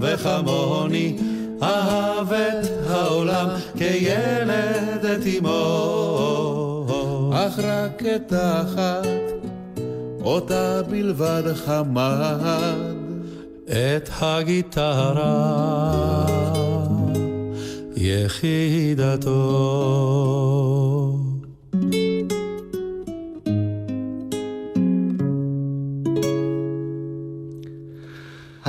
וכמוני, 0.00 1.16
אהב 1.62 2.32
את 2.32 2.90
העולם 2.90 3.48
כילד 3.78 5.04
את 5.04 5.26
אמו, 5.38 6.86
אך 7.34 7.58
רק 7.58 8.02
את 8.16 8.32
אחת, 8.32 9.06
אותה 10.22 10.82
בלבד 10.82 11.42
חמד. 11.54 13.00
את 13.70 14.10
הגיטרה 14.20 15.26
יחידתו. 17.96 19.30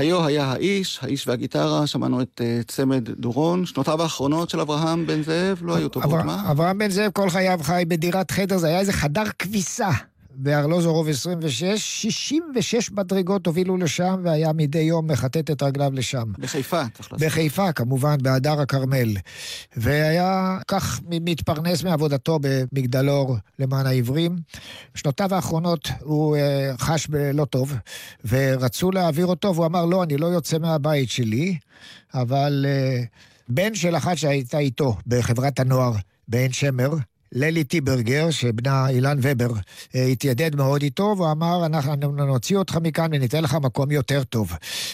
היו 0.01 0.25
היה 0.25 0.43
האיש, 0.45 0.99
האיש 1.01 1.27
והגיטרה, 1.27 1.87
שמענו 1.87 2.21
את 2.21 2.41
uh, 2.41 2.71
צמד 2.71 3.09
דורון. 3.09 3.65
שנותיו 3.65 4.01
האחרונות 4.01 4.49
של 4.49 4.59
אברהם 4.59 5.07
בן 5.07 5.23
זאב 5.23 5.59
לא 5.61 5.75
היו 5.75 5.89
טובות, 5.89 6.09
אבר- 6.13 6.23
מה? 6.23 6.51
אברהם 6.51 6.77
בן 6.77 6.89
זאב 6.89 7.11
כל 7.11 7.29
חייו 7.29 7.59
חי 7.63 7.83
בדירת 7.87 8.31
חדר, 8.31 8.57
זה 8.57 8.67
היה 8.67 8.79
איזה 8.79 8.93
חדר 8.93 9.23
כביסה. 9.39 9.89
בארלוזורוב 10.43 11.09
26, 11.09 11.63
66 11.81 12.91
מדרגות 12.91 13.47
הובילו 13.47 13.77
לשם, 13.77 14.21
והיה 14.23 14.53
מדי 14.53 14.79
יום 14.79 15.11
מכתת 15.11 15.51
את 15.51 15.63
רגליו 15.63 15.91
לשם. 15.93 16.31
בחיפה, 16.39 16.83
צריך 16.93 17.11
לעשות. 17.11 17.27
בחיפה, 17.27 17.71
כמובן, 17.71 18.17
בהדר 18.21 18.61
הכרמל. 18.61 19.13
והיה 19.77 20.57
כך 20.67 21.01
מתפרנס 21.07 21.83
מעבודתו 21.83 22.39
במגדלור 22.41 23.37
למען 23.59 23.85
העיוורים. 23.85 24.35
בשנותיו 24.95 25.35
האחרונות 25.35 25.89
הוא 25.99 26.35
אה, 26.35 26.71
חש 26.77 27.07
בלא 27.07 27.45
טוב, 27.45 27.73
ורצו 28.25 28.91
להעביר 28.91 29.25
אותו, 29.25 29.55
והוא 29.55 29.65
אמר, 29.65 29.85
לא, 29.85 30.03
אני 30.03 30.17
לא 30.17 30.27
יוצא 30.27 30.57
מהבית 30.57 31.09
שלי, 31.09 31.57
אבל 32.13 32.65
אה, 32.67 33.03
בן 33.49 33.75
של 33.75 33.95
אחת 33.95 34.17
שהייתה 34.17 34.57
איתו 34.57 34.97
בחברת 35.07 35.59
הנוער 35.59 35.91
בעין 36.27 36.51
שמר, 36.51 36.89
ללי 37.33 37.63
טיברגר, 37.63 38.29
שבנה 38.31 38.89
אילן 38.89 39.17
ובר, 39.21 39.51
אה, 39.95 40.05
התיידד 40.05 40.55
מאוד 40.55 40.81
איתו, 40.81 41.13
והוא 41.17 41.31
אמר, 41.31 41.65
אנחנו 41.65 41.95
נוציא 42.11 42.57
אותך 42.57 42.77
מכאן 42.83 43.07
וניתן 43.11 43.43
לך 43.43 43.57
מקום 43.63 43.91
יותר 43.91 44.23
טוב. 44.23 44.53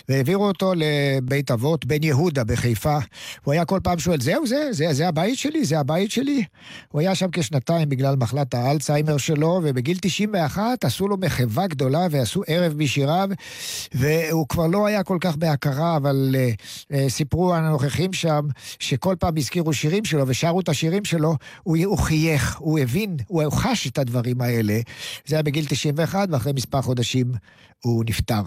והעבירו 0.09 0.47
אותו 0.47 0.73
לבית 0.75 1.51
אבות, 1.51 1.85
בן 1.85 2.03
יהודה 2.03 2.43
בחיפה. 2.43 2.97
הוא 3.43 3.53
היה 3.53 3.65
כל 3.65 3.79
פעם 3.83 3.99
שואל, 3.99 4.21
זהו 4.21 4.47
זה? 4.47 4.67
זה, 4.71 4.93
זה 4.93 5.07
הבית 5.07 5.37
שלי? 5.37 5.65
זה 5.65 5.79
הבית 5.79 6.11
שלי? 6.11 6.43
הוא 6.87 7.01
היה 7.01 7.15
שם 7.15 7.27
כשנתיים 7.31 7.89
בגלל 7.89 8.15
מחלת 8.15 8.53
האלצהיימר 8.53 9.17
שלו, 9.17 9.61
ובגיל 9.63 9.97
91 10.01 10.85
עשו 10.85 11.07
לו 11.07 11.17
מחווה 11.17 11.67
גדולה 11.67 12.07
ועשו 12.11 12.41
ערב 12.47 12.73
משיריו, 12.77 13.29
והוא 13.93 14.47
כבר 14.47 14.67
לא 14.67 14.87
היה 14.87 15.03
כל 15.03 15.17
כך 15.21 15.35
בהכרה, 15.35 15.97
אבל 15.97 16.35
uh, 16.35 16.91
uh, 16.91 16.95
סיפרו 17.09 17.55
הנוכחים 17.55 18.13
שם, 18.13 18.41
שכל 18.79 19.15
פעם 19.19 19.37
הזכירו 19.37 19.73
שירים 19.73 20.05
שלו 20.05 20.27
ושרו 20.27 20.59
את 20.59 20.69
השירים 20.69 21.05
שלו, 21.05 21.35
הוא, 21.63 21.77
הוא 21.85 21.97
חייך, 22.27 22.57
הוא 22.57 22.79
הבין, 22.79 23.17
הוא 23.27 23.43
חש 23.51 23.87
את 23.87 23.97
הדברים 23.97 24.41
האלה. 24.41 24.79
זה 25.25 25.35
היה 25.35 25.43
בגיל 25.43 25.65
91, 25.65 26.27
ואחרי 26.31 26.53
מספר 26.53 26.81
חודשים 26.81 27.31
הוא 27.83 28.03
נפטר. 28.07 28.41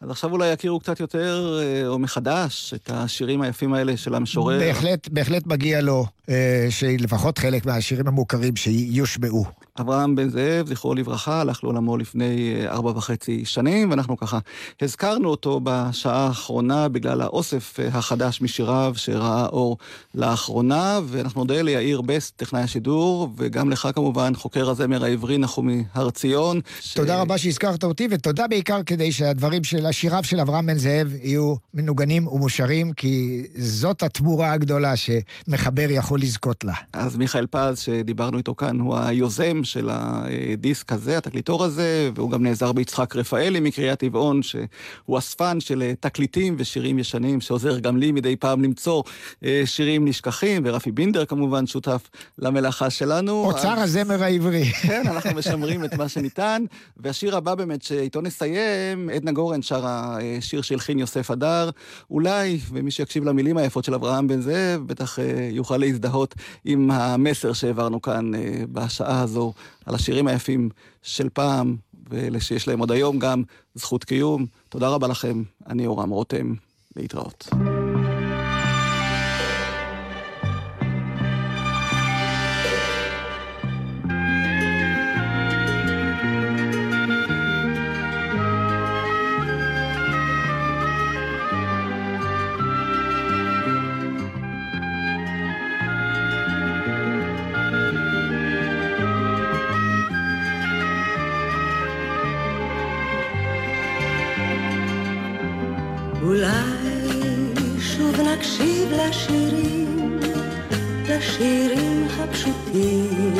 אז 0.00 0.10
עכשיו 0.10 0.32
אולי 0.32 0.48
יכירו 0.48 0.80
קצת 0.80 1.00
יותר, 1.00 1.60
אה, 1.62 1.86
או 1.86 1.98
מחדש, 1.98 2.74
את 2.74 2.90
השירים 2.94 3.42
היפים 3.42 3.74
האלה 3.74 3.96
של 3.96 4.14
המשורר. 4.14 4.58
בהחלט, 4.58 5.08
בהחלט 5.08 5.46
מגיע 5.46 5.80
לו 5.80 6.06
אה, 6.28 6.66
שלפחות 6.70 7.38
חלק 7.38 7.66
מהשירים 7.66 8.08
המוכרים 8.08 8.56
שיושמעו. 8.56 9.44
אברהם 9.80 10.16
בן 10.16 10.28
זאב, 10.28 10.66
זכרו 10.68 10.94
לברכה, 10.94 11.40
הלך 11.40 11.64
לעולמו 11.64 11.96
לפני 11.96 12.54
אה, 12.54 12.70
ארבע 12.70 12.90
וחצי 12.90 13.44
שנים, 13.44 13.90
ואנחנו 13.90 14.16
ככה 14.16 14.38
הזכרנו 14.82 15.28
אותו 15.28 15.60
בשעה 15.62 16.26
האחרונה 16.26 16.88
בגלל 16.88 17.20
האוסף 17.20 17.80
אה, 17.80 17.88
החדש 17.88 18.42
משיריו 18.42 18.92
שראה 18.96 19.46
אור 19.46 19.78
לאחרונה, 20.14 21.00
ואנחנו 21.06 21.40
נודה 21.40 21.62
ליאיר 21.62 22.00
בסט, 22.00 22.32
טכנאי 22.36 22.62
השידור, 22.62 23.28
וגם 23.36 23.70
לך 23.70 23.88
כמובן, 23.94 24.32
חוקר 24.34 24.70
הזמר 24.70 25.04
העברי 25.04 25.38
נחומי 25.38 25.84
הר 25.94 26.10
ציון. 26.10 26.60
ש... 26.80 26.94
תודה 26.94 27.20
רבה 27.20 27.38
שהזכרת 27.38 27.84
אותי, 27.84 28.08
ותודה 28.10 28.46
בעיקר 28.48 28.82
כדי 28.82 29.12
שהדברים 29.12 29.64
של 29.64 29.86
השיריו 29.86 30.24
של 30.24 30.40
אברהם 30.40 30.66
בן 30.66 30.78
זאב 30.78 31.14
יהיו 31.22 31.54
מנוגנים 31.74 32.28
ומושרים, 32.28 32.92
כי 32.92 33.42
זאת 33.56 34.02
התמורה 34.02 34.52
הגדולה 34.52 34.94
שמחבר 34.96 35.86
יכול 35.90 36.20
לזכות 36.20 36.64
לה. 36.64 36.74
אז 36.92 37.16
מיכאל 37.16 37.46
פז, 37.46 37.78
שדיברנו 37.78 38.38
איתו 38.38 38.54
כאן, 38.54 38.80
הוא 38.80 38.96
היוזם 38.96 39.64
של 39.72 39.88
הדיסק 39.92 40.92
הזה, 40.92 41.18
התקליטור 41.18 41.64
הזה, 41.64 42.10
והוא 42.14 42.30
גם 42.30 42.42
נעזר 42.42 42.72
ביצחק 42.72 43.16
רפאלי 43.16 43.60
מקריית 43.60 43.98
טבעון, 43.98 44.42
שהוא 44.42 45.18
אספן 45.18 45.60
של 45.60 45.92
תקליטים 46.00 46.54
ושירים 46.58 46.98
ישנים, 46.98 47.40
שעוזר 47.40 47.78
גם 47.78 47.96
לי 47.96 48.12
מדי 48.12 48.36
פעם 48.36 48.62
למצוא 48.62 49.02
אה, 49.44 49.62
שירים 49.64 50.08
נשכחים, 50.08 50.62
ורפי 50.64 50.92
בינדר 50.92 51.24
כמובן 51.24 51.66
שותף 51.66 52.08
למלאכה 52.38 52.90
שלנו. 52.90 53.44
אוצר 53.44 53.74
אז... 53.74 53.96
הזמר 53.96 54.22
העברי. 54.22 54.64
כן, 54.64 55.02
אנחנו 55.06 55.30
משמרים 55.34 55.84
את 55.84 55.94
מה 55.94 56.08
שניתן. 56.08 56.64
והשיר 56.96 57.36
הבא 57.36 57.54
באמת, 57.54 57.82
שאיתו 57.82 58.20
נסיים, 58.20 59.10
עדנה 59.14 59.32
גורן 59.32 59.62
שרה 59.62 60.18
שיר 60.40 60.62
שהלחין 60.62 60.98
יוסף 60.98 61.30
הדר. 61.30 61.70
אולי, 62.10 62.58
ומי 62.70 62.90
שיקשיב 62.90 63.24
למילים 63.24 63.56
היפות 63.56 63.84
של 63.84 63.94
אברהם 63.94 64.28
בן 64.28 64.40
זאב, 64.40 64.82
בטח 64.86 65.18
אה, 65.18 65.48
יוכל 65.50 65.76
להזדהות 65.76 66.34
עם 66.64 66.90
המסר 66.90 67.52
שהעברנו 67.52 68.02
כאן 68.02 68.34
אה, 68.34 68.40
בשעה 68.72 69.20
הזו, 69.20 69.52
על 69.86 69.94
השירים 69.94 70.26
היפים 70.26 70.68
של 71.02 71.28
פעם, 71.28 71.76
ואלה 72.10 72.40
שיש 72.40 72.68
להם 72.68 72.78
עוד 72.78 72.92
היום 72.92 73.18
גם 73.18 73.42
זכות 73.74 74.04
קיום. 74.04 74.46
תודה 74.68 74.88
רבה 74.88 75.08
לכם, 75.08 75.42
אני 75.66 75.86
אורם 75.86 76.10
רותם, 76.10 76.54
להתראות. 76.96 77.48
נקשיב 108.58 108.92
לשירים, 108.92 110.20
לשירים 111.08 112.08
הפשוטים, 112.18 113.34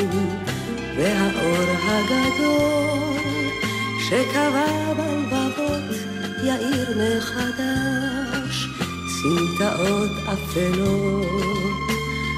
והאור 0.97 1.69
הגדול 1.83 3.19
שקבע 3.99 4.93
בלבבות 4.93 5.95
יאיר 6.43 6.89
מחדש, 6.97 8.67
סמטאות 9.21 10.11
אפלות 10.33 11.89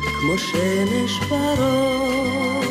כמו 0.04 0.38
שמש 0.38 1.20
ברום. 1.30 2.71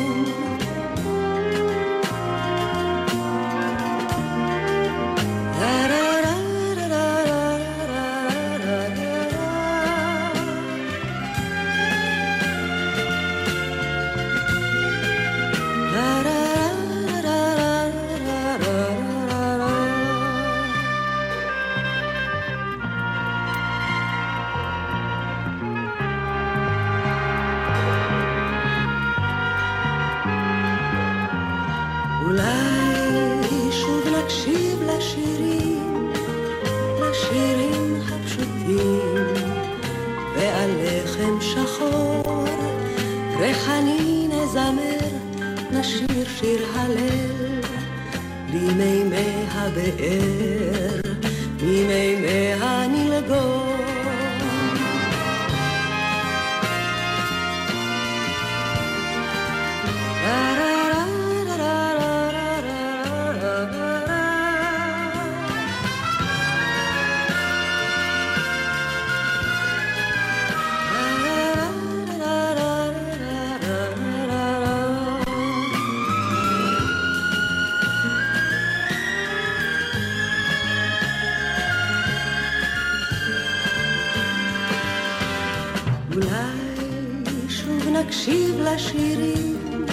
לשירים, 88.75 89.85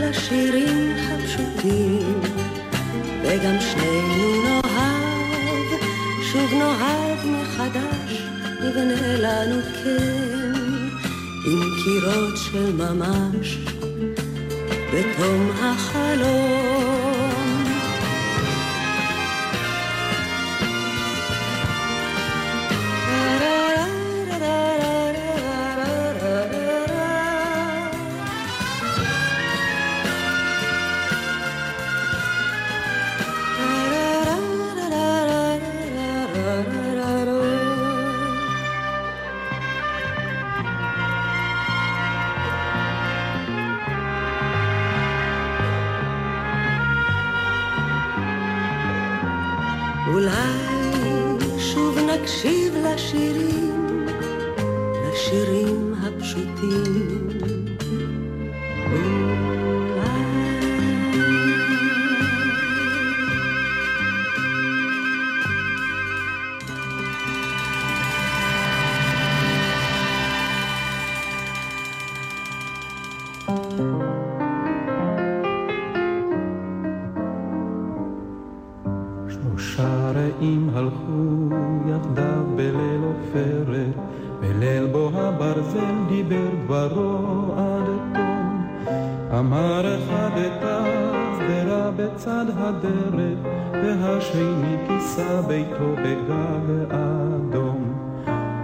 לשירים 0.00 0.94
הפשוטים, 0.96 2.20
וגם 3.22 3.56
שנינו 3.60 4.42
נאהב, 4.42 5.80
שוב 6.32 6.54
נאהב 6.54 7.18
מחדש, 7.26 8.22
נבנה 8.60 9.16
לנו 9.16 9.62
כן, 9.62 10.52
עם 11.46 11.60
קירות 11.84 12.36
של 12.36 12.72
ממש, 12.72 13.58
בתום 14.92 15.50
החלום. 15.60 16.93
בצד 92.24 92.46
הדרך, 92.56 93.38
והשני 93.72 94.76
כיסה 94.88 95.42
ביתו 95.42 95.94
בגג 95.96 96.66
אדום. 96.90 97.94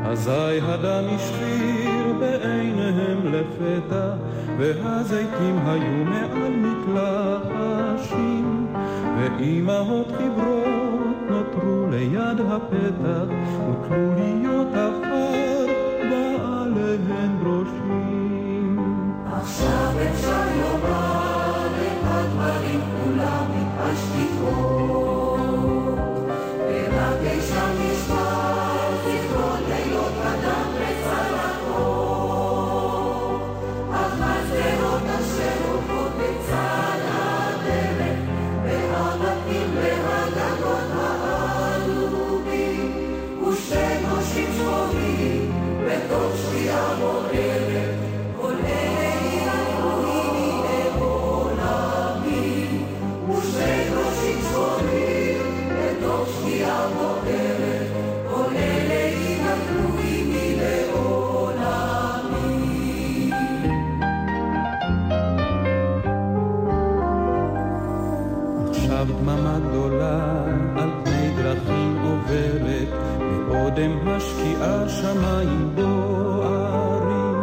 אזי 0.04 0.61
הדם 0.62 1.04
השחיר 1.14 2.14
בעיניהם 2.20 3.20
לפתע, 3.24 4.11
והזיתים 4.58 5.58
היו 5.66 6.04
מעל 6.04 6.52
מקלחשים. 6.56 8.46
ואימהות 9.18 10.12
חיברות 10.16 11.16
נותרו 11.30 11.86
ליד 11.90 12.40
הפתח, 12.50 13.28
וכלוליות 13.70 14.68
עפר 14.68 15.66
בעליהן 16.11 17.32
ברושים. 17.42 18.78
עכשיו 19.32 19.92
אפשר 20.11 20.46
לומר 20.61 21.39
השמיים 75.11 75.74
בוערים, 75.74 77.36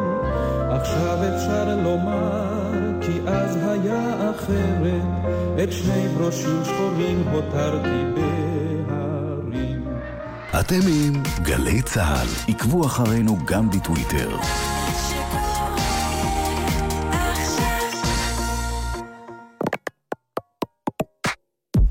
עכשיו 0.71 1.17
אפשר 1.35 1.75
לומר 1.83 2.71
כי 3.01 3.19
אז 3.27 3.55
היה 3.55 4.31
אחרת, 4.31 5.05
את 5.63 5.71
שני 5.71 6.07
ברושים 6.17 6.61
שחורים 6.63 7.23
הותרתי 7.31 8.03
בהרים. 8.15 9.83
אתם 10.59 10.79
עם 10.87 11.23
גלי 11.41 11.81
צה"ל, 11.81 12.27
עקבו 12.53 12.85
אחרינו 12.85 13.37
גם 13.45 13.69
בטוויטר. 13.69 14.37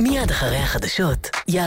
מיד 0.01 0.31
אחרי 0.31 0.57
החדשות, 0.57 1.31
יעקב 1.49 1.67